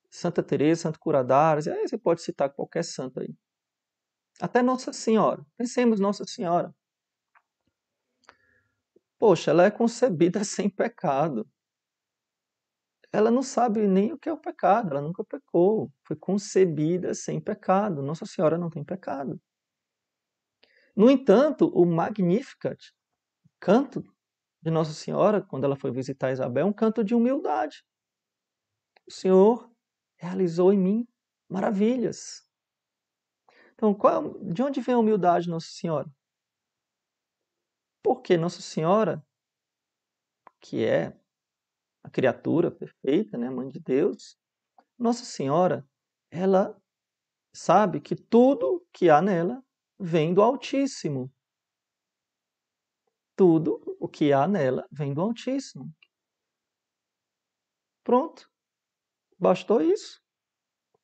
Santa 0.09 0.41
Teresa, 0.41 0.83
Santo 0.83 0.99
Curadares, 0.99 1.67
aí 1.67 1.87
você 1.87 1.97
pode 1.97 2.21
citar 2.21 2.49
qualquer 2.49 2.83
santo 2.83 3.19
aí. 3.19 3.35
Até 4.41 4.61
Nossa 4.61 4.91
Senhora. 4.93 5.45
Pensemos 5.57 5.99
Nossa 5.99 6.25
Senhora. 6.25 6.73
Poxa, 9.19 9.51
ela 9.51 9.65
é 9.65 9.71
concebida 9.71 10.43
sem 10.43 10.69
pecado 10.69 11.47
ela 13.11 13.31
não 13.31 13.41
sabe 13.41 13.87
nem 13.87 14.13
o 14.13 14.17
que 14.17 14.29
é 14.29 14.33
o 14.33 14.37
pecado, 14.37 14.91
ela 14.91 15.01
nunca 15.01 15.23
pecou, 15.23 15.91
foi 16.05 16.15
concebida 16.15 17.13
sem 17.13 17.41
pecado. 17.41 18.03
Nossa 18.03 18.25
Senhora 18.25 18.57
não 18.57 18.69
tem 18.69 18.83
pecado. 18.83 19.41
No 20.95 21.09
entanto, 21.09 21.67
o 21.69 21.85
Magnificat, 21.85 22.91
canto 23.59 24.03
de 24.61 24.69
Nossa 24.69 24.93
Senhora, 24.93 25.41
quando 25.41 25.63
ela 25.63 25.75
foi 25.75 25.91
visitar 25.91 26.31
Isabel, 26.31 26.65
é 26.65 26.69
um 26.69 26.73
canto 26.73 27.03
de 27.03 27.15
humildade. 27.15 27.83
O 29.07 29.11
Senhor 29.11 29.71
realizou 30.17 30.71
em 30.71 30.77
mim 30.77 31.07
maravilhas. 31.49 32.43
Então, 33.73 33.93
qual, 33.93 34.37
de 34.39 34.61
onde 34.61 34.81
vem 34.81 34.93
a 34.93 34.99
humildade 34.99 35.45
de 35.45 35.51
Nossa 35.51 35.69
Senhora? 35.69 36.07
Porque 38.03 38.37
Nossa 38.37 38.61
Senhora, 38.61 39.23
que 40.61 40.85
é 40.85 41.17
a 42.03 42.09
criatura 42.09 42.71
perfeita, 42.71 43.37
né, 43.37 43.49
mãe 43.49 43.69
de 43.69 43.79
Deus, 43.79 44.37
Nossa 44.97 45.25
Senhora, 45.25 45.87
ela 46.31 46.79
sabe 47.53 47.99
que 47.99 48.15
tudo 48.15 48.85
que 48.93 49.09
há 49.09 49.21
nela 49.21 49.63
vem 49.99 50.33
do 50.33 50.41
Altíssimo. 50.41 51.31
Tudo 53.35 53.81
o 53.99 54.07
que 54.07 54.31
há 54.31 54.47
nela 54.47 54.87
vem 54.91 55.13
do 55.13 55.21
Altíssimo. 55.21 55.93
Pronto. 58.03 58.49
Bastou 59.37 59.81
isso. 59.81 60.21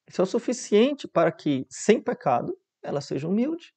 Isso 0.08 0.22
é 0.22 0.24
o 0.24 0.28
suficiente 0.28 1.08
para 1.08 1.32
que, 1.32 1.66
sem 1.70 2.02
pecado, 2.02 2.58
ela 2.82 3.02
seja 3.02 3.28
humilde. 3.28 3.75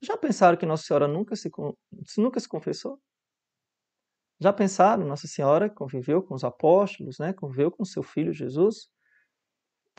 Já 0.00 0.16
pensaram 0.16 0.56
que 0.56 0.66
Nossa 0.66 0.84
Senhora 0.84 1.08
nunca 1.08 1.34
se, 1.34 1.50
nunca 2.16 2.38
se 2.38 2.48
confessou? 2.48 3.00
Já 4.40 4.52
pensaram, 4.52 5.04
Nossa 5.04 5.26
Senhora 5.26 5.68
conviveu 5.68 6.22
com 6.22 6.34
os 6.34 6.44
apóstolos, 6.44 7.18
né? 7.18 7.32
conviveu 7.32 7.70
com 7.70 7.84
seu 7.84 8.02
filho 8.02 8.32
Jesus? 8.32 8.88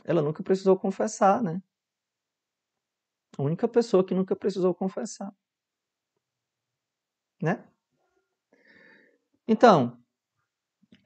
Ela 0.04 0.22
nunca 0.22 0.42
precisou 0.42 0.78
confessar, 0.78 1.42
né? 1.42 1.62
A 3.38 3.42
única 3.42 3.68
pessoa 3.68 4.04
que 4.04 4.14
nunca 4.14 4.34
precisou 4.34 4.74
confessar. 4.74 5.30
Né? 7.42 7.62
Então, 9.46 10.02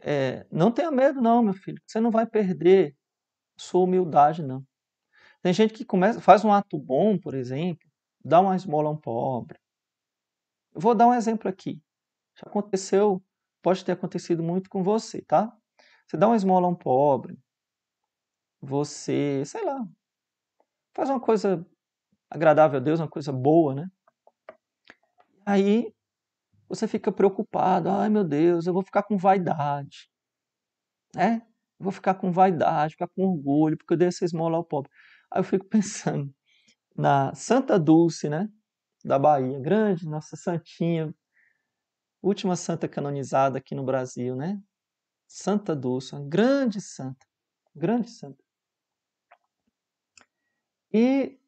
é, 0.01 0.47
não 0.51 0.71
tenha 0.71 0.91
medo 0.91 1.21
não, 1.21 1.43
meu 1.43 1.55
filho. 1.55 1.81
Você 1.87 1.99
não 1.99 2.11
vai 2.11 2.27
perder 2.27 2.97
sua 3.57 3.83
humildade, 3.83 4.43
não. 4.43 4.65
Tem 5.43 5.53
gente 5.53 5.75
que 5.75 5.85
começa, 5.85 6.21
faz 6.21 6.45
um 6.45 6.53
ato 6.53 6.79
bom, 6.79 7.19
por 7.19 7.35
exemplo, 7.35 7.89
dá 8.25 8.41
uma 8.41 8.57
esmola 8.57 8.89
a 8.89 8.93
um 8.93 8.97
pobre. 8.97 9.59
Eu 10.75 10.81
vou 10.81 10.95
dar 10.95 11.07
um 11.07 11.15
exemplo 11.15 11.49
aqui. 11.49 11.81
Já 12.37 12.49
aconteceu, 12.49 13.23
pode 13.63 13.85
ter 13.85 13.93
acontecido 13.93 14.43
muito 14.43 14.69
com 14.71 14.83
você, 14.83 15.23
tá? 15.23 15.57
Você 16.07 16.17
dá 16.17 16.27
uma 16.27 16.37
esmola 16.37 16.67
a 16.67 16.71
um 16.71 16.75
pobre, 16.75 17.39
você, 18.61 19.45
sei 19.45 19.65
lá, 19.65 19.87
faz 20.95 21.11
uma 21.11 21.21
coisa 21.21 21.67
agradável 22.31 22.79
a 22.79 22.83
Deus, 22.83 23.01
uma 23.01 23.09
coisa 23.09 23.33
boa, 23.33 23.75
né? 23.75 23.89
Aí 25.47 25.93
você 26.69 26.89
fica 26.89 27.13
preocupado, 27.13 27.91
ai 27.91 28.09
meu 28.09 28.25
Deus, 28.25 28.67
eu 28.67 28.73
vou 28.73 28.83
ficar 28.83 29.03
com 29.03 29.17
vaidade, 29.17 30.11
né? 31.15 31.43
Eu 31.79 31.85
vou 31.85 31.93
ficar 31.93 32.15
com 32.15 32.33
vaidade, 32.33 32.95
ficar 32.95 33.09
com 33.09 33.27
orgulho, 33.27 33.77
porque 33.77 33.95
eu 33.95 33.99
dei 33.99 34.09
essa 34.09 34.25
esmola 34.25 34.57
ao 34.57 34.65
pobre. 34.65 34.91
Aí 35.31 35.41
eu 35.41 35.45
fico 35.45 35.67
pensando 35.69 36.35
na 36.97 37.35
Santa 37.35 37.79
Dulce, 37.79 38.29
né? 38.29 38.49
Da 39.05 39.19
Bahia, 39.19 39.59
grande, 39.61 40.09
nossa 40.09 40.37
santinha, 40.37 41.15
última 42.23 42.57
santa 42.57 42.89
canonizada 42.89 43.59
aqui 43.59 43.75
no 43.75 43.85
Brasil, 43.85 44.35
né? 44.35 44.61
Santa 45.27 45.75
Dulce, 45.75 46.15
uma 46.15 46.27
grande 46.27 46.81
santa, 46.81 47.27
grande 47.75 48.11
santa. 48.11 48.43
E 50.93 51.39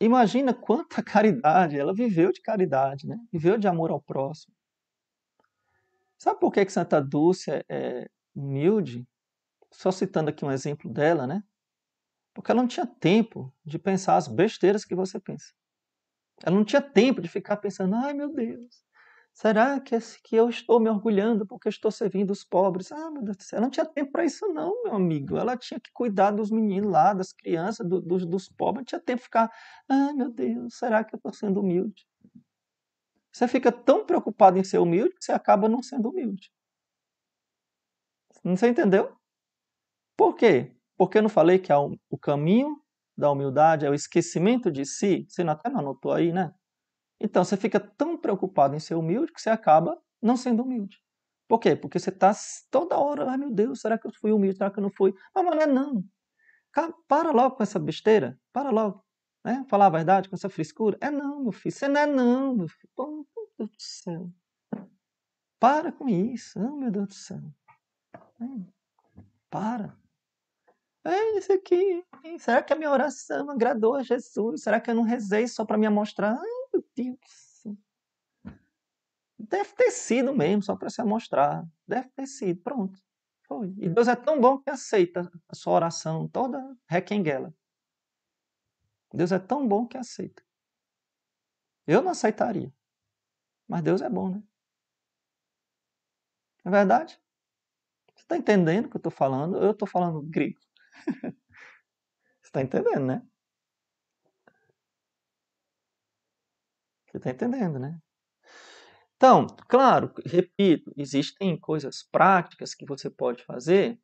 imagina 0.00 0.54
quanta 0.54 1.02
caridade, 1.04 1.78
ela 1.78 1.94
viveu 1.94 2.32
de 2.32 2.40
caridade, 2.40 3.06
né? 3.06 3.18
Viveu 3.32 3.58
de 3.58 3.68
amor 3.68 3.90
ao 3.90 4.00
próximo. 4.00 4.54
Sabe 6.18 6.40
por 6.40 6.50
que, 6.50 6.64
que 6.64 6.72
Santa 6.72 7.00
Dulce 7.00 7.50
é, 7.50 7.64
é 7.68 8.10
humilde? 8.34 9.06
Só 9.70 9.90
citando 9.90 10.30
aqui 10.30 10.44
um 10.44 10.50
exemplo 10.50 10.90
dela, 10.90 11.26
né? 11.26 11.44
Porque 12.34 12.50
ela 12.50 12.60
não 12.60 12.68
tinha 12.68 12.86
tempo 12.86 13.54
de 13.64 13.78
pensar 13.78 14.16
as 14.16 14.28
besteiras 14.28 14.84
que 14.84 14.94
você 14.94 15.18
pensa. 15.20 15.52
Ela 16.42 16.56
não 16.56 16.64
tinha 16.64 16.82
tempo 16.82 17.22
de 17.22 17.28
ficar 17.28 17.56
pensando, 17.58 17.94
ai 17.94 18.12
meu 18.12 18.32
Deus, 18.34 18.84
Será 19.34 19.80
que, 19.80 19.98
que 20.22 20.36
eu 20.36 20.48
estou 20.48 20.78
me 20.78 20.88
orgulhando 20.88 21.44
porque 21.44 21.68
estou 21.68 21.90
servindo 21.90 22.30
os 22.30 22.44
pobres? 22.44 22.92
Ah, 22.92 23.10
meu 23.10 23.20
Deus 23.20 23.36
do 23.36 23.42
céu, 23.42 23.56
ela 23.56 23.66
não 23.66 23.70
tinha 23.70 23.84
tempo 23.84 24.12
para 24.12 24.24
isso 24.24 24.46
não, 24.46 24.84
meu 24.84 24.94
amigo. 24.94 25.36
Ela 25.36 25.56
tinha 25.56 25.80
que 25.80 25.90
cuidar 25.92 26.30
dos 26.30 26.52
meninos 26.52 26.92
lá, 26.92 27.12
das 27.12 27.32
crianças, 27.32 27.86
do, 27.86 28.00
dos, 28.00 28.24
dos 28.24 28.48
pobres. 28.48 28.82
Não 28.82 28.84
tinha 28.84 29.00
tempo 29.00 29.18
de 29.18 29.24
ficar, 29.24 29.50
ah, 29.88 30.12
meu 30.14 30.30
Deus, 30.30 30.78
será 30.78 31.02
que 31.02 31.16
eu 31.16 31.16
estou 31.16 31.32
sendo 31.32 31.60
humilde? 31.60 32.06
Você 33.32 33.48
fica 33.48 33.72
tão 33.72 34.06
preocupado 34.06 34.56
em 34.56 34.62
ser 34.62 34.78
humilde 34.78 35.16
que 35.16 35.24
você 35.24 35.32
acaba 35.32 35.68
não 35.68 35.82
sendo 35.82 36.10
humilde. 36.10 36.52
Não 38.44 38.56
você 38.56 38.68
entendeu? 38.68 39.16
Por 40.16 40.36
quê? 40.36 40.76
Porque 40.96 41.18
eu 41.18 41.22
não 41.22 41.28
falei 41.28 41.58
que 41.58 41.72
o 41.72 42.18
caminho 42.18 42.76
da 43.16 43.30
humildade 43.30 43.84
é 43.86 43.90
o 43.90 43.94
esquecimento 43.94 44.70
de 44.70 44.84
si? 44.84 45.26
Você 45.28 45.42
até 45.42 45.68
não 45.68 45.80
anotou 45.80 46.12
aí, 46.12 46.32
né? 46.32 46.52
Então 47.20 47.44
você 47.44 47.56
fica 47.56 47.80
tão 47.80 48.16
preocupado 48.16 48.74
em 48.74 48.80
ser 48.80 48.94
humilde 48.94 49.32
que 49.32 49.40
você 49.40 49.50
acaba 49.50 50.00
não 50.20 50.36
sendo 50.36 50.62
humilde. 50.62 50.98
Por 51.48 51.58
quê? 51.58 51.76
Porque 51.76 51.98
você 51.98 52.10
está 52.10 52.32
toda 52.70 52.98
hora, 52.98 53.30
ai 53.30 53.36
meu 53.36 53.50
Deus, 53.50 53.80
será 53.80 53.98
que 53.98 54.06
eu 54.06 54.12
fui 54.12 54.32
humilde? 54.32 54.56
Será 54.56 54.70
que 54.70 54.78
eu 54.78 54.82
não 54.82 54.90
fui? 54.90 55.14
Mas, 55.34 55.44
não 55.44 55.52
é 55.52 55.66
não. 55.66 56.04
Para 57.06 57.30
logo 57.30 57.56
com 57.56 57.62
essa 57.62 57.78
besteira. 57.78 58.38
Para 58.52 58.70
logo. 58.70 59.04
Né? 59.44 59.64
Falar 59.68 59.86
a 59.86 59.90
verdade 59.90 60.28
com 60.28 60.34
essa 60.34 60.48
frescura. 60.48 60.96
É 61.00 61.10
não, 61.10 61.42
meu 61.42 61.52
filho. 61.52 61.74
Você 61.74 61.86
não 61.86 62.00
é 62.00 62.06
não, 62.06 62.56
meu 62.56 62.68
filho. 62.68 62.90
Pô, 62.96 63.06
meu 63.06 63.26
Deus 63.58 63.70
do 63.70 63.76
céu. 63.78 64.30
Para 65.60 65.92
com 65.92 66.08
isso. 66.08 66.58
Oh, 66.58 66.76
meu 66.76 66.90
Deus 66.90 67.08
do 67.08 67.14
céu. 67.14 67.40
Para. 69.50 69.96
É 71.04 71.38
isso 71.38 71.52
aqui. 71.52 72.02
Será 72.38 72.62
que 72.62 72.72
a 72.72 72.76
minha 72.76 72.90
oração 72.90 73.50
agradou 73.50 73.94
a 73.94 74.02
Jesus? 74.02 74.62
Será 74.62 74.80
que 74.80 74.90
eu 74.90 74.94
não 74.94 75.02
rezei 75.02 75.46
só 75.46 75.64
para 75.64 75.76
me 75.76 75.88
mostrar? 75.90 76.38
Ai, 76.38 76.50
meu 76.72 76.84
Deus. 76.96 77.64
Deve 79.38 79.74
ter 79.74 79.90
sido 79.90 80.34
mesmo, 80.34 80.62
só 80.62 80.74
para 80.74 80.88
se 80.88 81.02
amostrar. 81.02 81.66
Deve 81.86 82.08
ter 82.10 82.26
sido, 82.26 82.62
pronto. 82.62 82.98
Foi. 83.46 83.74
E 83.76 83.88
Deus 83.90 84.08
é 84.08 84.16
tão 84.16 84.40
bom 84.40 84.58
que 84.58 84.70
aceita 84.70 85.30
a 85.46 85.54
sua 85.54 85.74
oração 85.74 86.26
toda 86.26 86.74
requenguela. 86.88 87.54
Deus 89.12 89.30
é 89.30 89.38
tão 89.38 89.68
bom 89.68 89.86
que 89.86 89.98
aceita. 89.98 90.42
Eu 91.86 92.02
não 92.02 92.12
aceitaria. 92.12 92.72
Mas 93.68 93.82
Deus 93.82 94.00
é 94.00 94.08
bom, 94.08 94.30
né? 94.30 94.42
É 96.64 96.70
verdade? 96.70 97.20
Você 98.14 98.22
está 98.22 98.36
entendendo 98.38 98.86
o 98.86 98.88
que 98.88 98.96
eu 98.96 98.98
estou 98.98 99.12
falando? 99.12 99.58
Eu 99.58 99.72
estou 99.72 99.86
falando 99.86 100.22
grego. 100.22 100.58
Você 102.40 102.48
está 102.48 102.62
entendendo, 102.62 103.06
né? 103.06 103.22
Você 107.06 107.18
está 107.18 107.30
entendendo, 107.30 107.78
né? 107.78 107.98
Então, 109.16 109.46
claro, 109.68 110.12
repito, 110.26 110.92
existem 110.96 111.58
coisas 111.58 112.02
práticas 112.02 112.74
que 112.74 112.84
você 112.84 113.08
pode 113.08 113.44
fazer? 113.44 113.98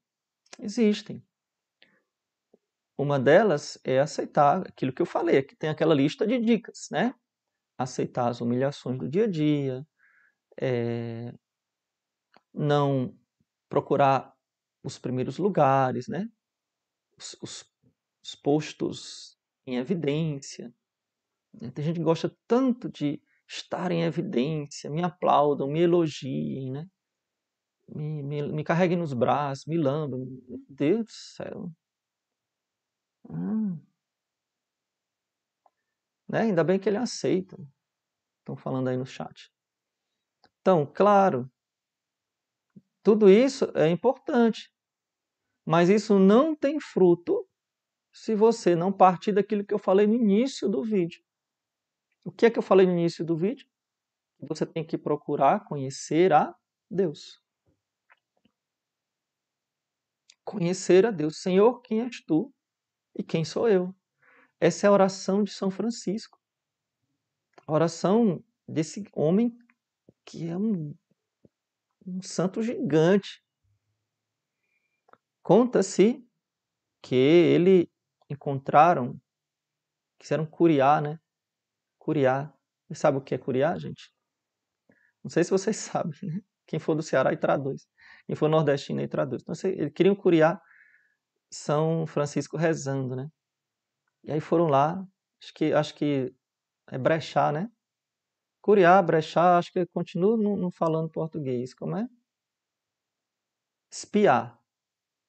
Existem. 0.59 1.23
Uma 2.97 3.19
delas 3.19 3.79
é 3.85 3.99
aceitar 3.99 4.67
aquilo 4.67 4.93
que 4.93 5.03
eu 5.03 5.07
falei, 5.07 5.43
que 5.43 5.57
tem 5.57 5.71
aquela 5.71 5.95
lista 5.95 6.27
de 6.27 6.39
dicas, 6.39 6.89
né? 6.91 7.15
Aceitar 7.79 8.29
as 8.29 8.41
humilhações 8.41 8.99
do 8.99 9.09
dia 9.09 9.25
a 9.25 9.31
dia, 9.31 9.87
é, 10.61 11.33
não 12.53 13.17
procurar 13.69 14.35
os 14.83 14.99
primeiros 14.99 15.39
lugares, 15.39 16.09
né? 16.09 16.29
Os, 17.21 17.37
os, 17.43 17.65
os 18.25 18.35
postos 18.35 19.39
em 19.67 19.77
evidência. 19.77 20.75
Né? 21.53 21.71
Tem 21.71 21.85
gente 21.85 21.97
que 21.97 22.03
gosta 22.03 22.35
tanto 22.47 22.89
de 22.89 23.23
estar 23.47 23.93
em 23.93 24.03
evidência, 24.03 24.89
me 24.89 25.03
aplaudam, 25.03 25.69
me 25.69 25.81
elogiem, 25.81 26.73
né? 26.73 26.89
Me, 27.87 28.23
me, 28.23 28.53
me 28.53 28.65
carreguem 28.65 28.97
nos 28.97 29.13
braços, 29.13 29.67
me 29.67 29.77
lambam. 29.77 30.21
Meu 30.49 30.65
Deus 30.69 31.05
do 31.05 31.13
céu. 31.13 31.73
Hum. 33.29 33.79
Né? 36.27 36.43
Ainda 36.43 36.65
bem 36.65 36.79
que 36.79 36.89
ele 36.89 36.97
aceita. 36.97 37.59
Estão 38.39 38.57
falando 38.57 38.89
aí 38.89 38.97
no 38.97 39.05
chat. 39.05 39.53
Então, 40.61 40.87
claro, 40.87 41.51
tudo 43.03 43.29
isso 43.29 43.65
é 43.75 43.89
importante. 43.89 44.73
Mas 45.65 45.89
isso 45.89 46.19
não 46.19 46.55
tem 46.55 46.81
fruto 46.81 47.47
se 48.13 48.35
você 48.35 48.75
não 48.75 48.93
partir 48.93 49.33
daquilo 49.33 49.65
que 49.65 49.75
eu 49.75 49.79
falei 49.79 50.07
no 50.07 50.15
início 50.15 50.69
do 50.69 50.83
vídeo. 50.83 51.23
O 52.25 52.33
que 52.33 52.47
é 52.47 52.51
que 52.51 52.59
eu 52.59 52.63
falei 52.63 52.87
no 52.87 52.93
início 52.93 53.25
do 53.25 53.37
vídeo? 53.37 53.67
Você 54.41 54.67
tem 54.67 54.85
que 54.85 54.99
procurar 54.99 55.65
conhecer 55.65 56.33
a 56.33 56.55
Deus. 56.91 57.41
Conhecer 60.45 61.07
a 61.07 61.11
Deus. 61.11 61.41
Senhor, 61.41 61.81
quem 61.83 62.03
és 62.03 62.23
tu 62.25 62.53
e 63.15 63.23
quem 63.23 63.45
sou 63.45 63.69
eu? 63.69 63.95
Essa 64.59 64.87
é 64.87 64.89
a 64.89 64.93
oração 64.93 65.43
de 65.43 65.53
São 65.53 65.71
Francisco. 65.71 66.39
A 67.67 67.73
oração 67.73 68.43
desse 68.67 69.05
homem 69.15 69.57
que 70.25 70.49
é 70.49 70.57
um 70.57 70.95
um 72.07 72.23
santo 72.23 72.63
gigante. 72.63 73.43
Conta-se 75.43 76.25
que 77.03 77.15
ele 77.15 77.91
encontraram, 78.29 79.21
quiseram 80.19 80.47
curiar, 80.47 81.03
né? 81.03 81.19
Curiar. 81.99 82.55
Você 82.89 82.95
sabe 82.95 83.19
o 83.19 83.21
que 83.23 83.35
é 83.35 83.39
curiar, 83.39 83.79
gente? 83.79 84.13
Não 85.23 85.31
sei 85.31 85.45
se 85.45 85.51
vocês 85.51 85.77
sabem, 85.79 86.19
né? 86.23 86.41
Quem 86.67 86.79
for 86.79 86.95
do 86.95 87.03
Ceará 87.03 87.33
e 87.33 87.37
traduz. 87.37 87.87
Quem 88.27 88.37
for 88.37 88.49
nordestino 88.49 89.01
e 89.01 89.09
traduz. 89.09 89.43
Então, 89.43 89.55
eles 89.71 89.93
queriam 89.93 90.15
curiar 90.15 90.61
São 91.53 92.07
Francisco 92.07 92.57
rezando, 92.57 93.17
né? 93.17 93.29
E 94.25 94.33
aí 94.33 94.41
foram 94.41 94.67
lá, 94.69 95.05
acho 95.43 95.55
que, 95.55 95.73
acho 95.73 95.95
que 95.95 96.35
é 96.89 96.99
brechar, 96.99 97.53
né? 97.53 97.71
Curiar, 98.63 99.03
brechar, 99.05 99.59
acho 99.59 99.73
que 99.73 99.87
continuo 99.87 100.37
não, 100.37 100.57
não 100.57 100.71
falando 100.71 101.11
português. 101.11 101.75
Como 101.75 101.97
é? 101.97 102.07
Espiar. 103.91 104.60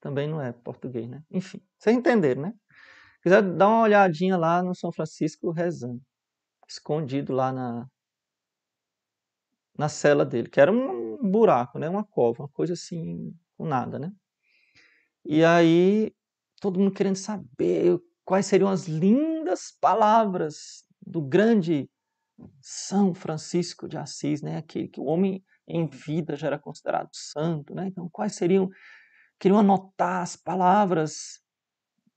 Também 0.02 0.28
não 0.28 0.42
é 0.42 0.52
português, 0.52 1.08
né? 1.08 1.24
Enfim, 1.32 1.62
vocês 1.78 1.96
entenderam, 1.96 2.42
né? 2.42 2.54
Quiser 3.22 3.42
dar 3.44 3.68
uma 3.68 3.84
olhadinha 3.84 4.36
lá 4.36 4.64
no 4.64 4.76
São 4.76 4.92
Francisco 4.92 5.52
rezando. 5.52 6.02
Escondido 6.68 7.34
lá 7.34 7.52
na, 7.54 7.88
na 9.78 9.88
cela 9.88 10.26
dele, 10.26 10.50
que 10.50 10.60
era 10.60 10.72
um 10.72 11.30
buraco, 11.30 11.78
né? 11.78 11.88
Uma 11.88 12.04
cova, 12.04 12.44
uma 12.44 12.50
coisa 12.50 12.74
assim, 12.74 13.32
com 13.58 13.66
nada, 13.66 14.00
né? 14.00 14.12
E 15.24 15.46
aí, 15.46 16.12
todo 16.60 16.80
mundo 16.80 16.94
querendo 16.94 17.16
saber 17.16 18.00
quais 18.26 18.48
seriam 18.48 18.70
as 18.70 18.88
lindas 18.88 19.72
palavras 19.80 20.84
do 21.06 21.22
grande 21.22 21.88
são 22.60 23.14
Francisco 23.14 23.88
de 23.88 23.98
Assis, 23.98 24.42
né? 24.42 24.58
Aquele 24.58 24.88
que 24.88 25.00
o 25.00 25.06
homem 25.06 25.44
em 25.68 25.88
vida 25.88 26.36
já 26.36 26.48
era 26.48 26.60
considerado 26.60 27.10
santo, 27.14 27.76
né? 27.76 27.88
Então, 27.88 28.10
quais 28.10 28.36
seriam? 28.36 28.68
Queriam 29.42 29.58
anotar 29.58 30.22
as 30.22 30.36
palavras 30.36 31.42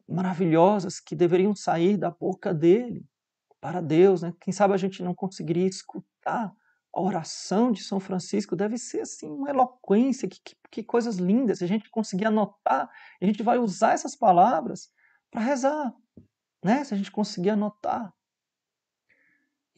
maravilhosas 0.07 1.01
que 1.01 1.17
deveriam 1.17 1.57
sair 1.57 1.97
da 1.97 2.11
boca 2.11 2.53
dele 2.53 3.03
para 3.63 3.81
Deus, 3.81 4.21
né? 4.21 4.35
Quem 4.39 4.53
sabe 4.53 4.75
a 4.75 4.77
gente 4.77 5.03
não 5.03 5.15
conseguiria 5.15 5.67
escutar 5.67 6.55
a 6.95 7.01
oração 7.01 7.73
de 7.73 7.83
São 7.83 7.99
Francisco 7.99 8.55
deve 8.55 8.77
ser 8.77 9.01
assim 9.01 9.31
uma 9.31 9.49
eloquência, 9.49 10.29
que, 10.29 10.39
que, 10.39 10.55
que 10.71 10.85
coisas 10.85 11.17
lindas. 11.17 11.61
Se 11.61 11.65
a 11.65 11.67
gente 11.67 11.89
conseguir 11.89 12.27
anotar, 12.27 12.91
a 13.19 13.25
gente 13.25 13.43
vai 13.43 13.57
usar 13.57 13.95
essas 13.95 14.15
palavras 14.15 14.93
para 15.31 15.41
rezar, 15.41 15.95
né? 16.63 16.85
Se 16.85 16.93
a 16.93 16.97
gente 16.99 17.11
conseguir 17.11 17.51
anotar. 17.51 18.13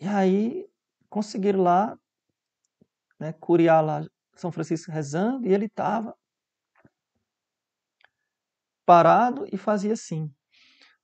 E 0.00 0.08
aí 0.08 0.68
conseguiram 1.08 1.62
lá, 1.62 1.96
né, 3.20 3.32
curiar 3.34 3.84
lá 3.84 4.04
São 4.34 4.50
Francisco 4.50 4.90
rezando, 4.90 5.46
e 5.46 5.54
ele 5.54 5.66
estava 5.66 6.12
parado 8.86 9.44
e 9.52 9.58
fazia 9.58 9.92
assim. 9.92 10.32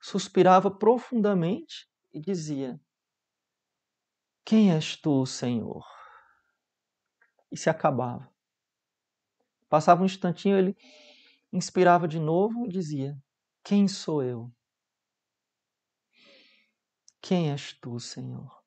Suspirava 0.01 0.71
profundamente 0.71 1.89
e 2.13 2.21
dizia: 2.21 2.81
Quem 4.45 4.73
és 4.73 4.97
tu, 4.97 5.27
Senhor? 5.27 5.85
E 7.51 7.57
se 7.57 7.69
acabava. 7.69 8.33
Passava 9.69 10.03
um 10.03 10.07
instantinho, 10.07 10.57
ele 10.57 10.77
inspirava 11.53 12.07
de 12.07 12.19
novo 12.19 12.65
e 12.65 12.69
dizia: 12.69 13.17
Quem 13.65 13.89
sou 13.89 14.23
eu? 14.23 14.51
Quem 17.21 17.51
és 17.51 17.73
tu, 17.75 17.99
Senhor? 18.01 18.63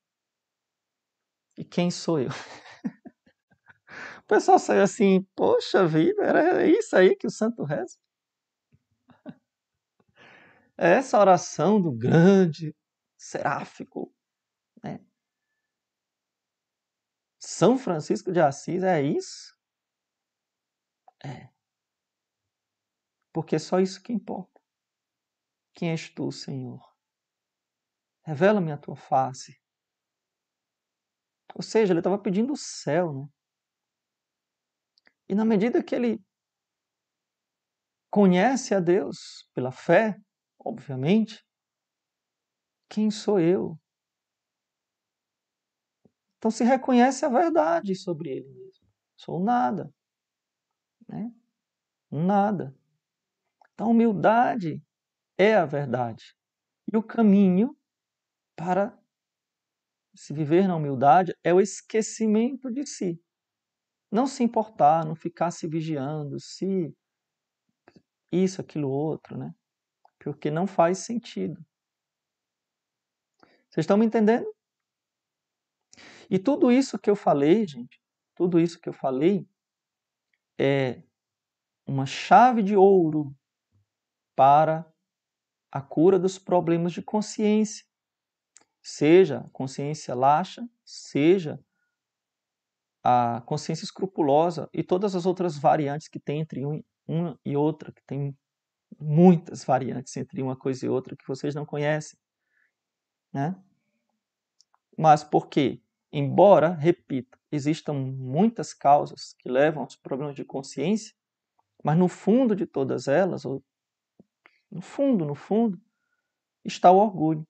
E 1.57 1.63
quem 1.63 1.89
sou 1.89 2.19
eu? 2.19 2.29
o 4.19 4.23
pessoal 4.27 4.59
saiu 4.59 4.83
assim, 4.83 5.23
poxa 5.35 5.85
vida, 5.87 6.23
era 6.23 6.65
isso 6.65 6.95
aí 6.95 7.15
que 7.15 7.27
o 7.27 7.31
santo 7.31 7.63
reza? 7.63 7.97
É 10.77 10.95
essa 10.97 11.19
oração 11.19 11.81
do 11.81 11.91
grande 11.91 12.75
seráfico, 13.17 14.13
né? 14.83 14.99
São 17.39 17.77
Francisco 17.77 18.31
de 18.31 18.39
Assis, 18.39 18.83
é 18.83 19.01
isso? 19.01 19.55
É. 21.23 21.49
Porque 23.31 23.55
é 23.55 23.59
só 23.59 23.79
isso 23.79 24.01
que 24.01 24.11
importa. 24.11 24.61
Quem 25.73 25.91
és 25.91 26.09
tu, 26.09 26.31
Senhor? 26.31 26.81
Revela-me 28.23 28.71
a 28.71 28.77
tua 28.77 28.95
face. 28.95 29.61
Ou 31.53 31.61
seja, 31.61 31.93
ele 31.93 31.99
estava 31.99 32.17
pedindo 32.17 32.53
o 32.53 32.57
céu. 32.57 33.13
Né? 33.13 33.27
E 35.29 35.35
na 35.35 35.45
medida 35.45 35.83
que 35.83 35.95
ele 35.95 36.19
conhece 38.09 38.73
a 38.73 38.79
Deus 38.79 39.47
pela 39.53 39.71
fé, 39.71 40.17
obviamente, 40.65 41.45
quem 42.89 43.11
sou 43.11 43.39
eu? 43.39 43.79
Então 46.37 46.49
se 46.51 46.63
reconhece 46.63 47.23
a 47.25 47.29
verdade 47.29 47.95
sobre 47.95 48.29
ele 48.29 48.49
mesmo. 48.49 48.87
Sou 49.15 49.39
nada. 49.39 49.93
Né? 51.07 51.31
Nada. 52.11 52.75
Então, 53.73 53.91
humildade 53.91 54.81
é 55.37 55.55
a 55.55 55.65
verdade. 55.65 56.35
E 56.91 56.95
o 56.95 57.03
caminho 57.03 57.77
para 58.55 58.97
se 60.15 60.33
viver 60.33 60.67
na 60.67 60.75
humildade 60.75 61.35
é 61.43 61.53
o 61.53 61.59
esquecimento 61.59 62.71
de 62.71 62.85
si. 62.85 63.21
Não 64.09 64.27
se 64.27 64.43
importar, 64.43 65.05
não 65.05 65.15
ficar 65.15 65.51
se 65.51 65.67
vigiando, 65.67 66.39
se 66.39 66.95
isso, 68.31 68.61
aquilo, 68.61 68.89
outro, 68.89 69.37
né? 69.37 69.53
Porque 70.25 70.51
não 70.51 70.67
faz 70.67 70.99
sentido. 70.99 71.63
Vocês 73.69 73.83
estão 73.83 73.97
me 73.97 74.05
entendendo? 74.05 74.45
E 76.29 76.39
tudo 76.39 76.71
isso 76.71 76.99
que 76.99 77.09
eu 77.09 77.15
falei, 77.15 77.67
gente, 77.67 78.01
tudo 78.35 78.59
isso 78.59 78.79
que 78.79 78.89
eu 78.89 78.93
falei 78.93 79.47
é 80.59 81.03
uma 81.85 82.05
chave 82.05 82.63
de 82.63 82.75
ouro 82.75 83.35
para 84.35 84.85
a 85.71 85.81
cura 85.81 86.17
dos 86.17 86.39
problemas 86.39 86.93
de 86.93 87.01
consciência 87.01 87.85
seja 88.85 89.49
consciência 89.51 90.13
laxa, 90.13 90.67
seja 90.85 91.59
a 93.03 93.41
consciência 93.41 93.83
escrupulosa 93.83 94.69
e 94.71 94.83
todas 94.83 95.15
as 95.15 95.25
outras 95.25 95.57
variantes 95.57 96.07
que 96.07 96.19
tem 96.19 96.41
entre 96.41 96.63
um, 96.63 96.83
uma 97.07 97.39
e 97.43 97.57
outra, 97.57 97.91
que 97.91 98.03
tem 98.05 98.37
muitas 98.99 99.63
variantes 99.63 100.15
entre 100.17 100.41
uma 100.41 100.55
coisa 100.55 100.85
e 100.85 100.89
outra 100.89 101.15
que 101.15 101.27
vocês 101.27 101.53
não 101.53 101.65
conhecem. 101.65 102.17
Né? 103.33 103.55
Mas 104.97 105.23
por 105.23 105.47
quê? 105.47 105.81
Embora, 106.11 106.69
repito, 106.69 107.37
existam 107.51 107.93
muitas 107.93 108.73
causas 108.73 109.33
que 109.39 109.49
levam 109.49 109.83
aos 109.83 109.95
problemas 109.95 110.35
de 110.35 110.45
consciência, 110.45 111.13
mas 111.83 111.97
no 111.97 112.07
fundo 112.07 112.55
de 112.55 112.65
todas 112.65 113.07
elas, 113.07 113.45
ou 113.45 113.63
no 114.71 114.81
fundo, 114.81 115.25
no 115.25 115.35
fundo, 115.35 115.79
está 116.63 116.89
o 116.91 116.97
orgulho. 116.97 117.45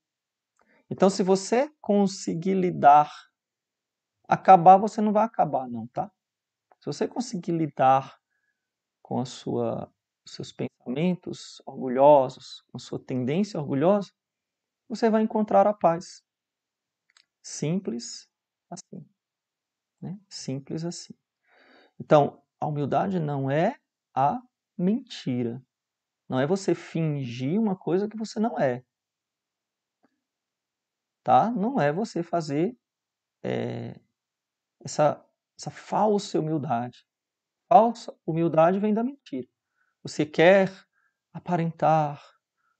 Então, 0.89 1.09
se 1.09 1.23
você 1.23 1.71
conseguir 1.81 2.53
lidar, 2.53 3.11
acabar, 4.27 4.77
você 4.77 5.01
não 5.01 5.13
vai 5.13 5.23
acabar, 5.23 5.67
não, 5.67 5.87
tá? 5.87 6.11
Se 6.79 6.85
você 6.85 7.07
conseguir 7.07 7.51
lidar 7.51 8.19
com 9.01 9.19
a 9.19 9.25
sua, 9.25 9.91
seus 10.25 10.51
pensamentos 10.51 11.61
orgulhosos, 11.65 12.63
com 12.71 12.79
sua 12.79 12.99
tendência 12.99 13.59
orgulhosa, 13.59 14.11
você 14.87 15.09
vai 15.09 15.21
encontrar 15.21 15.67
a 15.67 15.73
paz. 15.73 16.23
Simples 17.41 18.27
assim. 18.69 19.07
Né? 20.01 20.19
Simples 20.29 20.83
assim. 20.83 21.13
Então, 21.99 22.43
a 22.59 22.67
humildade 22.67 23.19
não 23.19 23.49
é 23.49 23.79
a 24.13 24.41
mentira. 24.77 25.63
Não 26.27 26.39
é 26.39 26.47
você 26.47 26.73
fingir 26.73 27.59
uma 27.59 27.75
coisa 27.75 28.07
que 28.07 28.17
você 28.17 28.39
não 28.39 28.59
é. 28.59 28.83
Tá? 31.23 31.51
Não 31.51 31.79
é 31.79 31.91
você 31.91 32.21
fazer 32.21 32.77
é, 33.43 33.99
essa, 34.83 35.23
essa 35.57 35.71
falsa 35.71 36.39
humildade. 36.39 37.05
Falsa 37.67 38.15
humildade 38.25 38.79
vem 38.79 38.93
da 38.93 39.03
mentira. 39.03 39.47
Você 40.05 40.23
quer 40.23 40.71
aparentar 41.33 42.23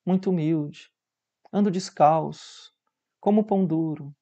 muito 0.05 0.29
humilde, 0.29 0.91
ando 1.51 1.71
descalço, 1.71 2.71
como 3.19 3.43
pão 3.43 3.65
duro, 3.65 4.15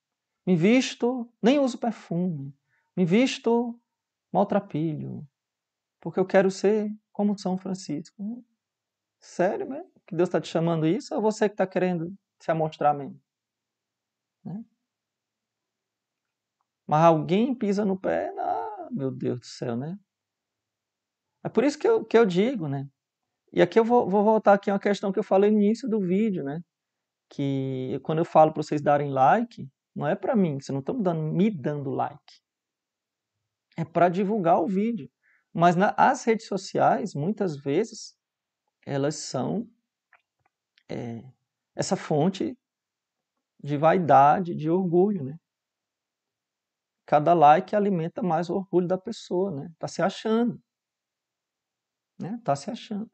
me 0.45 0.55
visto, 0.55 1.29
nem 1.41 1.59
uso 1.59 1.77
perfume, 1.77 2.57
me 2.95 3.03
visto 3.03 3.77
maltrapilho, 4.31 5.27
porque 5.99 6.17
eu 6.17 6.25
quero 6.25 6.49
ser 6.49 6.89
como 7.11 7.37
São 7.37 7.57
Francisco. 7.57 8.41
Sério 9.19 9.69
mesmo? 9.69 9.91
Que 10.07 10.15
Deus 10.15 10.29
está 10.29 10.39
te 10.39 10.47
chamando 10.47 10.87
isso 10.87 11.13
ou 11.13 11.21
você 11.21 11.49
que 11.49 11.55
está 11.55 11.67
querendo 11.67 12.15
se 12.39 12.51
amostrar 12.51 12.93
mesmo? 12.93 13.21
Né? 14.45 14.63
Mas 16.87 17.03
alguém 17.03 17.53
pisa 17.53 17.83
no 17.83 17.99
pé, 17.99 18.33
ah, 18.39 18.87
meu 18.91 19.11
Deus 19.11 19.41
do 19.41 19.45
céu, 19.45 19.75
né? 19.75 19.99
É 21.43 21.49
por 21.49 21.65
isso 21.65 21.77
que 21.77 21.85
eu, 21.85 22.05
que 22.05 22.17
eu 22.17 22.25
digo, 22.25 22.69
né? 22.69 22.89
E 23.53 23.61
aqui 23.61 23.79
eu 23.79 23.85
vou, 23.85 24.09
vou 24.09 24.23
voltar 24.23 24.53
aqui 24.53 24.71
a 24.71 24.73
uma 24.73 24.79
questão 24.79 25.11
que 25.11 25.19
eu 25.19 25.23
falei 25.23 25.51
no 25.51 25.59
início 25.61 25.87
do 25.87 25.99
vídeo, 25.99 26.43
né? 26.43 26.59
Que 27.29 27.99
quando 28.03 28.17
eu 28.17 28.25
falo 28.25 28.51
para 28.51 28.63
vocês 28.63 28.81
darem 28.81 29.11
like, 29.11 29.69
não 29.95 30.07
é 30.07 30.15
para 30.15 30.35
mim, 30.35 30.59
vocês 30.59 30.73
não 30.73 30.79
estão 30.79 30.99
dando, 30.99 31.21
me 31.21 31.51
dando 31.51 31.91
like. 31.91 32.41
É 33.77 33.85
para 33.85 34.09
divulgar 34.09 34.59
o 34.59 34.67
vídeo. 34.67 35.07
Mas 35.53 35.75
na, 35.75 35.93
as 35.95 36.23
redes 36.23 36.47
sociais, 36.47 37.13
muitas 37.13 37.55
vezes, 37.55 38.15
elas 38.87 39.17
são 39.17 39.69
é, 40.89 41.23
essa 41.75 41.95
fonte 41.95 42.57
de 43.63 43.77
vaidade, 43.77 44.55
de 44.55 44.67
orgulho, 44.67 45.23
né? 45.23 45.37
Cada 47.05 47.33
like 47.33 47.75
alimenta 47.75 48.23
mais 48.23 48.49
o 48.49 48.55
orgulho 48.55 48.87
da 48.87 48.97
pessoa, 48.97 49.51
né? 49.51 49.71
Tá 49.77 49.87
se 49.87 50.01
achando. 50.01 50.59
Né? 52.19 52.39
Tá 52.43 52.55
se 52.55 52.71
achando. 52.71 53.11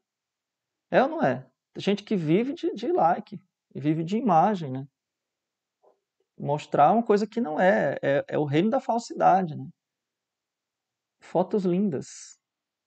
É 0.90 1.02
ou 1.02 1.08
não 1.08 1.22
é? 1.22 1.48
Tem 1.72 1.82
gente 1.82 2.02
que 2.02 2.16
vive 2.16 2.52
de, 2.52 2.72
de 2.74 2.90
like, 2.92 3.40
vive 3.74 4.02
de 4.02 4.16
imagem, 4.16 4.72
né? 4.72 4.86
Mostrar 6.36 6.92
uma 6.92 7.02
coisa 7.02 7.26
que 7.26 7.40
não 7.40 7.60
é. 7.60 7.96
É, 8.02 8.24
é 8.28 8.38
o 8.38 8.44
reino 8.44 8.70
da 8.70 8.80
falsidade, 8.80 9.56
né? 9.56 9.68
Fotos 11.20 11.64
lindas. 11.64 12.40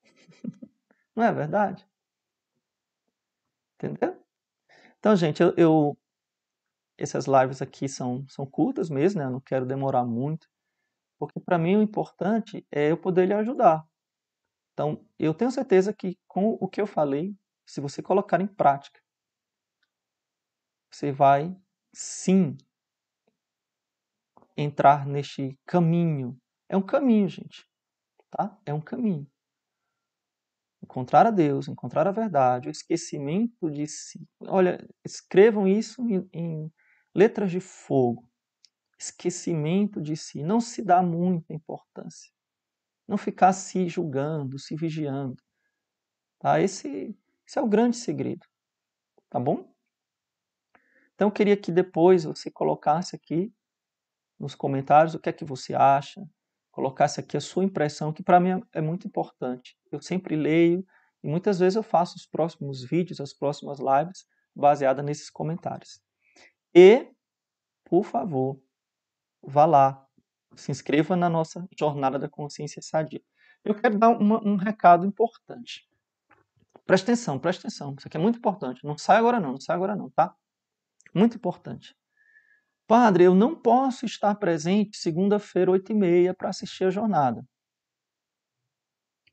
não 1.15 1.23
é 1.23 1.31
verdade? 1.31 1.87
Entendeu? 3.75 4.21
Então, 4.97 5.15
gente, 5.15 5.41
eu, 5.41 5.53
eu, 5.57 5.97
essas 6.97 7.25
lives 7.25 7.61
aqui 7.61 7.87
são, 7.87 8.25
são 8.27 8.45
curtas 8.45 8.89
mesmo, 8.89 9.19
né? 9.19 9.27
Eu 9.27 9.31
não 9.31 9.41
quero 9.41 9.65
demorar 9.65 10.03
muito, 10.03 10.47
porque 11.19 11.39
para 11.39 11.57
mim 11.57 11.77
o 11.77 11.81
importante 11.81 12.65
é 12.71 12.91
eu 12.91 12.97
poder 12.97 13.27
lhe 13.27 13.33
ajudar. 13.33 13.85
Então, 14.73 15.05
eu 15.19 15.33
tenho 15.33 15.51
certeza 15.51 15.93
que 15.93 16.17
com 16.27 16.57
o 16.59 16.67
que 16.67 16.81
eu 16.81 16.87
falei, 16.87 17.35
se 17.65 17.81
você 17.81 18.01
colocar 18.01 18.41
em 18.41 18.47
prática, 18.47 19.01
você 20.91 21.11
vai 21.11 21.55
sim 21.93 22.57
entrar 24.55 25.05
neste 25.05 25.57
caminho. 25.65 26.39
É 26.69 26.77
um 26.77 26.85
caminho, 26.85 27.27
gente, 27.27 27.67
tá? 28.29 28.57
É 28.65 28.73
um 28.73 28.81
caminho 28.81 29.27
encontrar 30.83 31.25
a 31.25 31.31
Deus, 31.31 31.67
encontrar 31.67 32.07
a 32.07 32.11
verdade, 32.11 32.67
o 32.67 32.71
esquecimento 32.71 33.71
de 33.71 33.87
si. 33.87 34.27
Olha, 34.41 34.85
escrevam 35.03 35.67
isso 35.67 36.01
em, 36.07 36.29
em 36.33 36.71
letras 37.15 37.49
de 37.49 37.59
fogo. 37.59 38.29
Esquecimento 38.99 40.01
de 40.01 40.15
si. 40.15 40.43
Não 40.43 40.59
se 40.59 40.83
dá 40.83 41.01
muita 41.01 41.53
importância. 41.53 42.31
Não 43.07 43.17
ficar 43.17 43.53
se 43.53 43.87
julgando, 43.87 44.59
se 44.59 44.75
vigiando. 44.75 45.41
Tá? 46.39 46.59
Esse, 46.59 47.17
esse 47.47 47.59
é 47.59 47.61
o 47.61 47.67
grande 47.67 47.97
segredo. 47.97 48.45
Tá 49.29 49.39
bom? 49.39 49.73
Então 51.15 51.27
eu 51.27 51.31
queria 51.31 51.57
que 51.57 51.71
depois 51.71 52.23
você 52.23 52.49
colocasse 52.51 53.15
aqui 53.15 53.53
nos 54.39 54.55
comentários 54.55 55.13
o 55.13 55.19
que 55.19 55.29
é 55.29 55.33
que 55.33 55.45
você 55.45 55.73
acha, 55.73 56.21
colocasse 56.71 57.19
aqui 57.19 57.37
a 57.37 57.41
sua 57.41 57.63
impressão, 57.63 58.11
que 58.11 58.23
para 58.23 58.39
mim 58.39 58.61
é 58.73 58.81
muito 58.81 59.07
importante. 59.07 59.77
Eu 59.91 60.01
sempre 60.01 60.35
leio 60.35 60.85
e 61.23 61.27
muitas 61.27 61.59
vezes 61.59 61.75
eu 61.75 61.83
faço 61.83 62.17
os 62.17 62.25
próximos 62.25 62.83
vídeos, 62.83 63.21
as 63.21 63.33
próximas 63.33 63.79
lives, 63.79 64.25
baseada 64.55 65.01
nesses 65.01 65.29
comentários. 65.29 66.01
E, 66.75 67.07
por 67.85 68.03
favor, 68.03 68.59
vá 69.41 69.65
lá, 69.65 70.07
se 70.55 70.71
inscreva 70.71 71.15
na 71.15 71.29
nossa 71.29 71.65
Jornada 71.77 72.19
da 72.19 72.27
Consciência 72.27 72.81
Sadia. 72.81 73.21
Eu 73.63 73.75
quero 73.75 73.97
dar 73.97 74.09
uma, 74.09 74.45
um 74.45 74.55
recado 74.55 75.05
importante. 75.05 75.87
Preste 76.85 77.03
atenção, 77.05 77.39
preste 77.39 77.59
atenção. 77.59 77.95
Isso 77.97 78.07
aqui 78.07 78.17
é 78.17 78.19
muito 78.19 78.37
importante. 78.37 78.85
Não 78.85 78.97
sai 78.97 79.17
agora 79.17 79.39
não, 79.39 79.51
não 79.51 79.59
sai 79.59 79.75
agora 79.75 79.95
não, 79.95 80.09
tá? 80.09 80.35
Muito 81.13 81.37
importante. 81.37 81.95
Padre, 82.87 83.23
eu 83.23 83.33
não 83.33 83.55
posso 83.55 84.05
estar 84.05 84.35
presente 84.35 84.97
segunda-feira, 84.97 85.71
oito 85.71 85.91
e 85.91 85.95
meia, 85.95 86.33
para 86.33 86.49
assistir 86.49 86.83
a 86.83 86.89
jornada. 86.89 87.45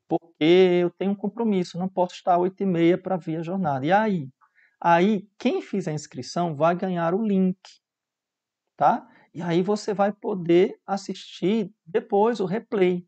Porque 0.07 0.79
eu 0.81 0.89
tenho 0.91 1.11
um 1.11 1.15
compromisso, 1.15 1.77
não 1.77 1.89
posso 1.89 2.15
estar 2.15 2.37
oito 2.37 2.61
e 2.63 2.65
meia 2.65 2.97
para 2.97 3.17
ver 3.17 3.37
a 3.37 3.43
jornada. 3.43 3.85
E 3.85 3.91
aí? 3.91 4.29
Aí, 4.79 5.27
quem 5.37 5.61
fizer 5.61 5.91
a 5.91 5.93
inscrição 5.93 6.55
vai 6.55 6.75
ganhar 6.75 7.13
o 7.13 7.21
link, 7.23 7.59
tá? 8.75 9.07
E 9.33 9.41
aí 9.41 9.61
você 9.61 9.93
vai 9.93 10.11
poder 10.11 10.79
assistir 10.85 11.71
depois 11.85 12.39
o 12.39 12.45
replay. 12.45 13.05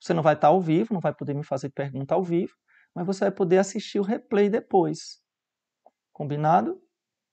Você 0.00 0.12
não 0.12 0.22
vai 0.22 0.34
estar 0.34 0.48
ao 0.48 0.60
vivo, 0.60 0.92
não 0.92 1.00
vai 1.00 1.14
poder 1.14 1.34
me 1.34 1.44
fazer 1.44 1.70
pergunta 1.70 2.14
ao 2.14 2.22
vivo, 2.22 2.54
mas 2.94 3.06
você 3.06 3.20
vai 3.24 3.32
poder 3.32 3.58
assistir 3.58 3.98
o 3.98 4.04
replay 4.04 4.48
depois. 4.48 5.20
Combinado? 6.12 6.80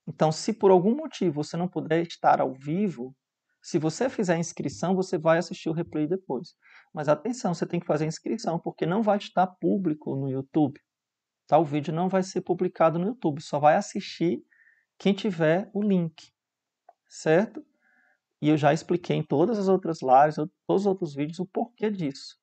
Então, 0.08 0.32
se 0.32 0.54
por 0.54 0.72
algum 0.72 0.96
motivo 0.96 1.44
você 1.44 1.56
não 1.56 1.68
puder 1.68 2.02
estar 2.02 2.42
ao 2.42 2.54
vivo, 2.54 3.16
se 3.62 3.78
você 3.78 4.10
fizer 4.10 4.36
a 4.36 4.40
inscrição, 4.40 4.96
você 4.96 5.18
vai 5.18 5.38
assistir 5.38 5.70
o 5.70 5.74
replay 5.74 6.08
depois. 6.08 6.56
Mas 6.94 7.08
atenção, 7.08 7.54
você 7.54 7.66
tem 7.66 7.80
que 7.80 7.86
fazer 7.86 8.06
a 8.06 8.08
inscrição, 8.08 8.60
porque 8.60 8.86
não 8.86 9.04
vai 9.04 9.18
estar 9.18 9.46
público 9.46 10.16
no 10.16 10.28
YouTube. 10.28 10.82
Tá? 11.48 11.60
O 11.60 11.66
vídeo 11.66 11.94
não 11.94 12.10
vai 12.10 12.24
ser 12.24 12.42
publicado 12.42 12.98
no 12.98 13.08
YouTube, 13.08 13.42
só 13.42 13.60
vai 13.60 13.76
assistir 13.76 14.44
quem 14.98 15.14
tiver 15.14 15.70
o 15.74 15.82
link. 15.82 16.34
Certo? 17.08 17.64
E 18.42 18.50
eu 18.50 18.58
já 18.58 18.74
expliquei 18.74 19.16
em 19.16 19.24
todas 19.24 19.60
as 19.60 19.68
outras 19.68 20.00
lives, 20.02 20.36
todos 20.66 20.82
os 20.82 20.86
outros 20.88 21.14
vídeos, 21.14 21.40
o 21.40 21.46
porquê 21.46 21.92
disso. 21.92 22.40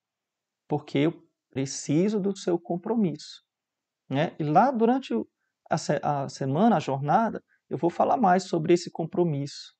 Porque 0.69 0.99
eu 0.99 1.28
preciso 1.51 2.21
do 2.21 2.37
seu 2.37 2.59
compromisso. 2.59 3.43
Né? 4.09 4.35
E 4.39 4.45
lá 4.45 4.71
durante 4.71 5.13
a, 5.71 5.79
se 5.79 5.99
a 6.03 6.29
semana, 6.29 6.77
a 6.77 6.81
jornada, 6.81 7.43
eu 7.69 7.77
vou 7.77 7.91
falar 7.91 8.17
mais 8.17 8.45
sobre 8.45 8.73
esse 8.73 8.91
compromisso, 8.91 9.75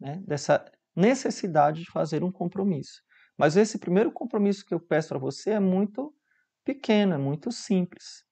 né? 0.00 0.22
dessa 0.26 0.64
necessidade 0.94 1.80
de 1.82 1.90
fazer 1.90 2.22
um 2.22 2.30
compromisso. 2.30 3.02
Mas 3.36 3.56
esse 3.56 3.78
primeiro 3.78 4.12
compromisso 4.12 4.64
que 4.64 4.74
eu 4.74 4.80
peço 4.80 5.08
para 5.08 5.18
você 5.18 5.50
é 5.50 5.60
muito 5.60 6.14
pequeno, 6.64 7.14
é 7.14 7.18
muito 7.18 7.50
simples. 7.50 8.24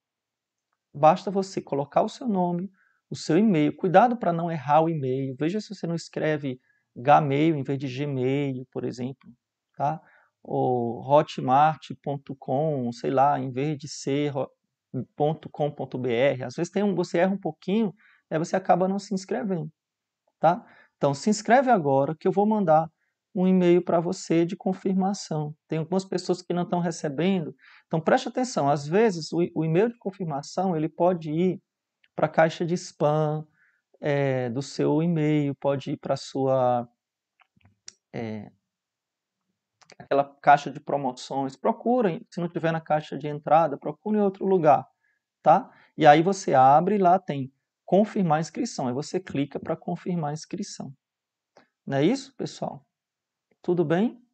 Basta 0.95 1.31
você 1.31 1.61
colocar 1.61 2.03
o 2.03 2.09
seu 2.09 2.29
nome, 2.29 2.71
o 3.09 3.17
seu 3.17 3.39
e-mail. 3.39 3.77
Cuidado 3.77 4.17
para 4.17 4.33
não 4.33 4.51
errar 4.51 4.83
o 4.83 4.89
e-mail. 4.89 5.35
Veja 5.39 5.61
se 5.61 5.75
você 5.75 5.87
não 5.87 5.95
escreve 5.95 6.61
Gmail 6.97 7.57
em 7.57 7.63
vez 7.63 7.79
de 7.79 7.89
Gmail, 7.89 8.67
por 8.71 8.85
exemplo. 8.85 9.31
Tá? 9.77 10.01
Ou 10.43 11.03
hotmart.com, 11.03 12.93
sei 12.93 13.11
lá, 13.11 13.39
em 13.39 13.51
vez 13.51 13.79
de 13.79 13.89
ser 13.89 14.33
.com.br, 15.53 16.45
às 16.45 16.55
vezes 16.55 16.73
tem 16.73 16.83
um, 16.83 16.95
você 16.95 17.19
erra 17.19 17.33
um 17.33 17.39
pouquinho, 17.39 17.95
aí 18.31 18.39
você 18.39 18.57
acaba 18.57 18.89
não 18.89 18.99
se 18.99 19.15
inscrevendo, 19.15 19.71
tá? 20.41 20.65
Então, 20.97 21.15
se 21.15 21.31
inscreve 21.31 21.71
agora 21.71 22.15
que 22.15 22.29
eu 22.29 22.33
vou 22.33 22.47
mandar 22.47 22.89
um 23.35 23.47
e-mail 23.47 23.83
para 23.83 24.01
você 24.01 24.45
de 24.45 24.57
confirmação. 24.57 25.55
Tem 25.69 25.79
algumas 25.79 26.05
pessoas 26.05 26.43
que 26.43 26.53
não 26.53 26.65
estão 26.65 26.81
recebendo, 26.81 27.55
então 27.87 28.01
preste 28.01 28.29
atenção. 28.29 28.69
Às 28.69 28.87
vezes 28.87 29.33
o, 29.33 29.39
o 29.55 29.65
e-mail 29.65 29.89
de 29.89 29.99
confirmação 29.99 30.77
ele 30.77 30.89
pode 30.89 31.31
ir 31.31 31.63
para 32.17 32.27
a 32.27 32.31
caixa 32.31 32.67
de 32.67 32.75
spam 32.75 33.47
é, 34.01 34.51
do 34.51 34.63
seu 34.63 35.03
e-mail, 35.03 35.55
pode 35.55 35.93
ir 35.93 35.97
para 35.97 36.15
a 36.15 36.17
sua 36.17 36.89
é, 38.13 38.51
aquela 40.03 40.25
caixa 40.41 40.71
de 40.71 40.81
promoções. 40.81 41.57
Procurem, 41.57 42.27
se 42.31 42.41
não 42.41 42.49
tiver 42.49 42.73
na 42.73 42.81
caixa 42.81 43.17
de 43.17 43.29
entrada, 43.29 43.79
procure 43.79 44.19
em 44.19 44.21
outro 44.21 44.47
lugar, 44.47 44.87
tá? 45.43 45.71
E 45.97 46.07
aí 46.07 46.23
você 46.23 46.55
abre 46.55 46.99
lá 46.99 47.19
tem 47.19 47.53
confirmar 47.91 48.41
inscrição. 48.41 48.87
Aí 48.87 48.95
você 48.95 49.19
clica 49.19 49.59
para 49.59 49.77
confirmar 49.77 50.33
inscrição. 50.33 50.95
Não 51.85 51.97
é 51.97 52.05
isso, 52.05 52.33
pessoal? 52.37 52.87
Tudo 53.61 53.85
bem? 53.85 54.25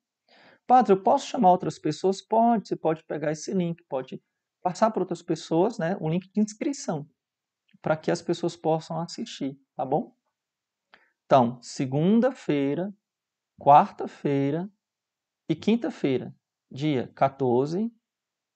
Padre, 0.66 0.92
eu 0.92 1.02
posso 1.02 1.26
chamar 1.26 1.52
outras 1.52 1.78
pessoas? 1.78 2.20
Pode, 2.20 2.68
você 2.68 2.76
pode 2.76 3.02
pegar 3.04 3.32
esse 3.32 3.54
link, 3.54 3.82
pode 3.88 4.22
passar 4.62 4.90
para 4.90 5.00
outras 5.00 5.22
pessoas, 5.22 5.78
né, 5.78 5.96
um 6.00 6.10
link 6.10 6.30
de 6.30 6.40
inscrição, 6.40 7.08
para 7.80 7.96
que 7.96 8.10
as 8.10 8.20
pessoas 8.20 8.56
possam 8.56 9.00
assistir, 9.00 9.58
tá 9.74 9.86
bom? 9.86 10.14
Então, 11.24 11.58
segunda-feira, 11.62 12.92
quarta-feira 13.58 14.68
e 15.48 15.54
quinta-feira, 15.54 16.34
dia 16.70 17.10
14, 17.14 17.90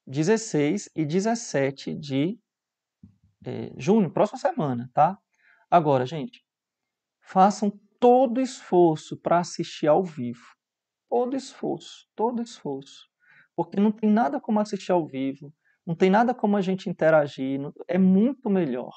16 0.07 0.91
e 0.95 1.05
17 1.05 1.95
de 1.95 2.39
é, 3.45 3.73
junho, 3.77 4.13
próxima 4.13 4.39
semana, 4.39 4.91
tá? 4.93 5.19
Agora, 5.71 6.05
gente, 6.05 6.45
façam 7.21 7.71
todo 7.99 8.41
esforço 8.41 9.17
para 9.17 9.39
assistir 9.39 9.87
ao 9.87 10.03
vivo 10.03 10.61
todo 11.11 11.37
esforço, 11.37 12.07
todo 12.15 12.41
esforço. 12.41 13.09
Porque 13.57 13.79
não 13.79 13.91
tem 13.91 14.09
nada 14.09 14.41
como 14.41 14.61
assistir 14.61 14.93
ao 14.93 15.05
vivo, 15.05 15.53
não 15.85 15.95
tem 15.95 16.09
nada 16.09 16.33
como 16.33 16.57
a 16.57 16.61
gente 16.61 16.89
interagir, 16.89 17.61
é 17.89 17.99
muito 17.99 18.49
melhor. 18.49 18.95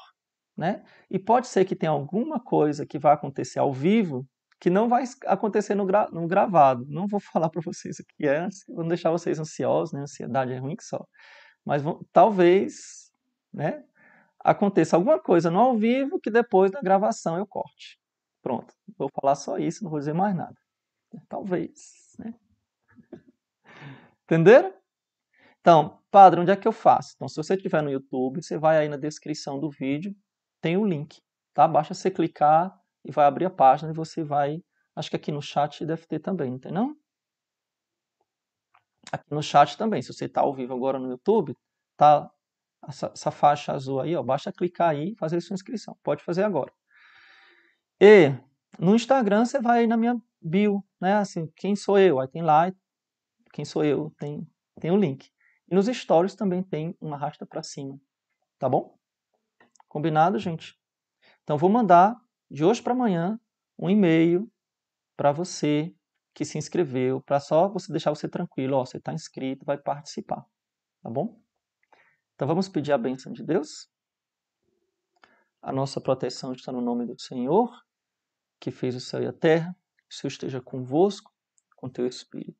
Né? 0.55 0.83
E 1.09 1.17
pode 1.17 1.47
ser 1.47 1.65
que 1.65 1.75
tenha 1.75 1.91
alguma 1.91 2.39
coisa 2.39 2.85
que 2.85 2.99
vai 2.99 3.15
acontecer 3.15 3.57
ao 3.57 3.73
vivo 3.73 4.25
que 4.63 4.69
não 4.69 4.87
vai 4.87 5.03
acontecer 5.25 5.75
no, 5.75 5.85
gra 5.85 6.09
no 6.09 6.25
gravado. 6.25 6.85
Não 6.87 7.05
vou 7.05 7.19
falar 7.33 7.49
para 7.49 7.61
vocês 7.61 7.99
o 7.99 8.05
que 8.05 8.25
é, 8.25 8.47
vou 8.69 8.87
deixar 8.87 9.11
vocês 9.11 9.37
ansiosos, 9.37 9.91
né? 9.91 9.99
Ansiedade 9.99 10.53
é 10.53 10.57
ruim 10.57 10.77
que 10.77 10.85
só. 10.85 11.05
Mas 11.65 11.83
talvez, 12.13 13.11
né? 13.53 13.83
Aconteça 14.39 14.95
alguma 14.95 15.19
coisa 15.19 15.51
no 15.51 15.59
ao 15.59 15.77
vivo 15.77 16.17
que 16.17 16.31
depois 16.31 16.71
da 16.71 16.81
gravação 16.81 17.37
eu 17.37 17.45
corte. 17.45 17.99
Pronto. 18.41 18.73
Vou 18.97 19.09
falar 19.19 19.35
só 19.35 19.57
isso, 19.57 19.83
não 19.83 19.91
vou 19.91 19.99
dizer 19.99 20.13
mais 20.13 20.33
nada. 20.33 20.55
Talvez. 21.27 22.15
Né? 22.17 22.33
Entenderam? 24.23 24.73
Então, 25.59 25.99
padre, 26.09 26.39
onde 26.39 26.51
é 26.51 26.55
que 26.55 26.67
eu 26.67 26.73
faço? 26.73 27.15
Então, 27.15 27.27
se 27.27 27.35
você 27.35 27.55
estiver 27.55 27.83
no 27.83 27.91
YouTube, 27.91 28.41
você 28.41 28.57
vai 28.57 28.77
aí 28.77 28.87
na 28.87 28.97
descrição 28.97 29.59
do 29.59 29.69
vídeo, 29.69 30.15
tem 30.61 30.77
o 30.77 30.85
link, 30.85 31.21
tá? 31.53 31.67
Basta 31.67 31.93
você 31.93 32.09
clicar 32.09 32.73
e 33.03 33.11
vai 33.11 33.25
abrir 33.25 33.45
a 33.45 33.49
página 33.49 33.91
e 33.91 33.95
você 33.95 34.23
vai. 34.23 34.63
Acho 34.95 35.09
que 35.09 35.15
aqui 35.15 35.31
no 35.31 35.41
chat 35.41 35.85
deve 35.85 36.05
ter 36.05 36.19
também, 36.19 36.51
não 36.51 36.59
tem 36.59 36.71
não? 36.71 36.95
Aqui 39.11 39.31
no 39.31 39.43
chat 39.43 39.77
também, 39.77 40.01
se 40.01 40.13
você 40.13 40.25
está 40.25 40.41
ao 40.41 40.53
vivo 40.53 40.73
agora 40.73 40.97
no 40.97 41.09
YouTube, 41.09 41.55
tá 41.97 42.29
essa, 42.87 43.07
essa, 43.13 43.31
faixa 43.31 43.73
azul 43.73 44.01
aí, 44.01 44.15
ó, 44.15 44.23
basta 44.23 44.51
clicar 44.51 44.89
aí 44.91 45.11
e 45.11 45.15
fazer 45.15 45.39
sua 45.41 45.53
inscrição. 45.53 45.97
Pode 46.03 46.23
fazer 46.23 46.43
agora. 46.43 46.71
E 47.99 48.33
no 48.79 48.95
Instagram 48.95 49.45
você 49.45 49.59
vai 49.61 49.87
na 49.87 49.97
minha 49.97 50.19
bio, 50.41 50.83
né? 50.99 51.15
Assim, 51.15 51.47
quem 51.55 51.75
sou 51.75 51.97
eu? 51.97 52.19
Aí 52.19 52.27
tem 52.27 52.41
lá, 52.41 52.71
quem 53.53 53.63
sou 53.63 53.83
eu? 53.83 54.11
Tem, 54.17 54.47
tem 54.79 54.91
o 54.91 54.97
link. 54.97 55.29
E 55.69 55.75
nos 55.75 55.85
stories 55.85 56.35
também 56.35 56.61
tem 56.61 56.95
uma 56.99 57.15
arrasta 57.15 57.45
para 57.45 57.63
cima, 57.63 57.99
tá 58.59 58.67
bom? 58.67 58.97
Combinado, 59.87 60.37
gente? 60.39 60.77
Então 61.43 61.57
vou 61.57 61.69
mandar 61.69 62.17
de 62.53 62.63
hoje 62.63 62.83
para 62.83 62.93
amanhã 62.93 63.39
um 63.79 63.89
e-mail 63.89 64.47
para 65.17 65.31
você 65.31 65.91
que 66.35 66.45
se 66.45 66.55
inscreveu, 66.55 67.19
para 67.19 67.39
só 67.39 67.67
você 67.67 67.91
deixar 67.91 68.11
você 68.11 68.29
tranquilo, 68.29 68.77
ó, 68.77 68.85
você 68.85 68.97
está 68.97 69.11
inscrito, 69.11 69.65
vai 69.65 69.77
participar, 69.77 70.45
tá 71.01 71.09
bom? 71.09 71.41
Então 72.35 72.47
vamos 72.47 72.69
pedir 72.69 72.91
a 72.91 72.97
bênção 72.97 73.33
de 73.33 73.43
Deus. 73.43 73.89
A 75.63 75.71
nossa 75.71 75.99
proteção 75.99 76.53
está 76.53 76.71
no 76.71 76.81
nome 76.81 77.07
do 77.07 77.19
Senhor, 77.19 77.71
que 78.59 78.69
fez 78.69 78.95
o 78.95 78.99
céu 78.99 79.23
e 79.23 79.27
a 79.27 79.33
terra. 79.33 79.75
O 80.09 80.13
Senhor 80.13 80.29
esteja 80.29 80.61
convosco, 80.61 81.31
com 81.75 81.89
teu 81.89 82.05
Espírito. 82.05 82.59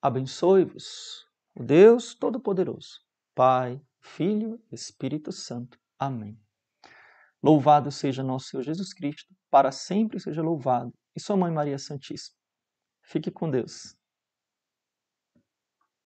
Abençoe-vos, 0.00 1.24
o 1.54 1.62
Deus 1.62 2.14
Todo-Poderoso, 2.14 3.00
Pai, 3.34 3.80
Filho, 4.00 4.60
Espírito 4.70 5.30
Santo. 5.30 5.78
Amém. 5.98 6.40
Louvado 7.42 7.90
seja 7.90 8.22
nosso 8.22 8.48
Senhor 8.48 8.62
Jesus 8.62 8.92
Cristo, 8.94 9.34
para 9.50 9.72
sempre 9.72 10.20
seja 10.20 10.40
louvado, 10.42 10.92
e 11.16 11.20
sua 11.20 11.36
Mãe 11.36 11.50
Maria 11.50 11.78
Santíssima. 11.78 12.36
Fique 13.02 13.30
com 13.30 13.50
Deus. 13.50 13.96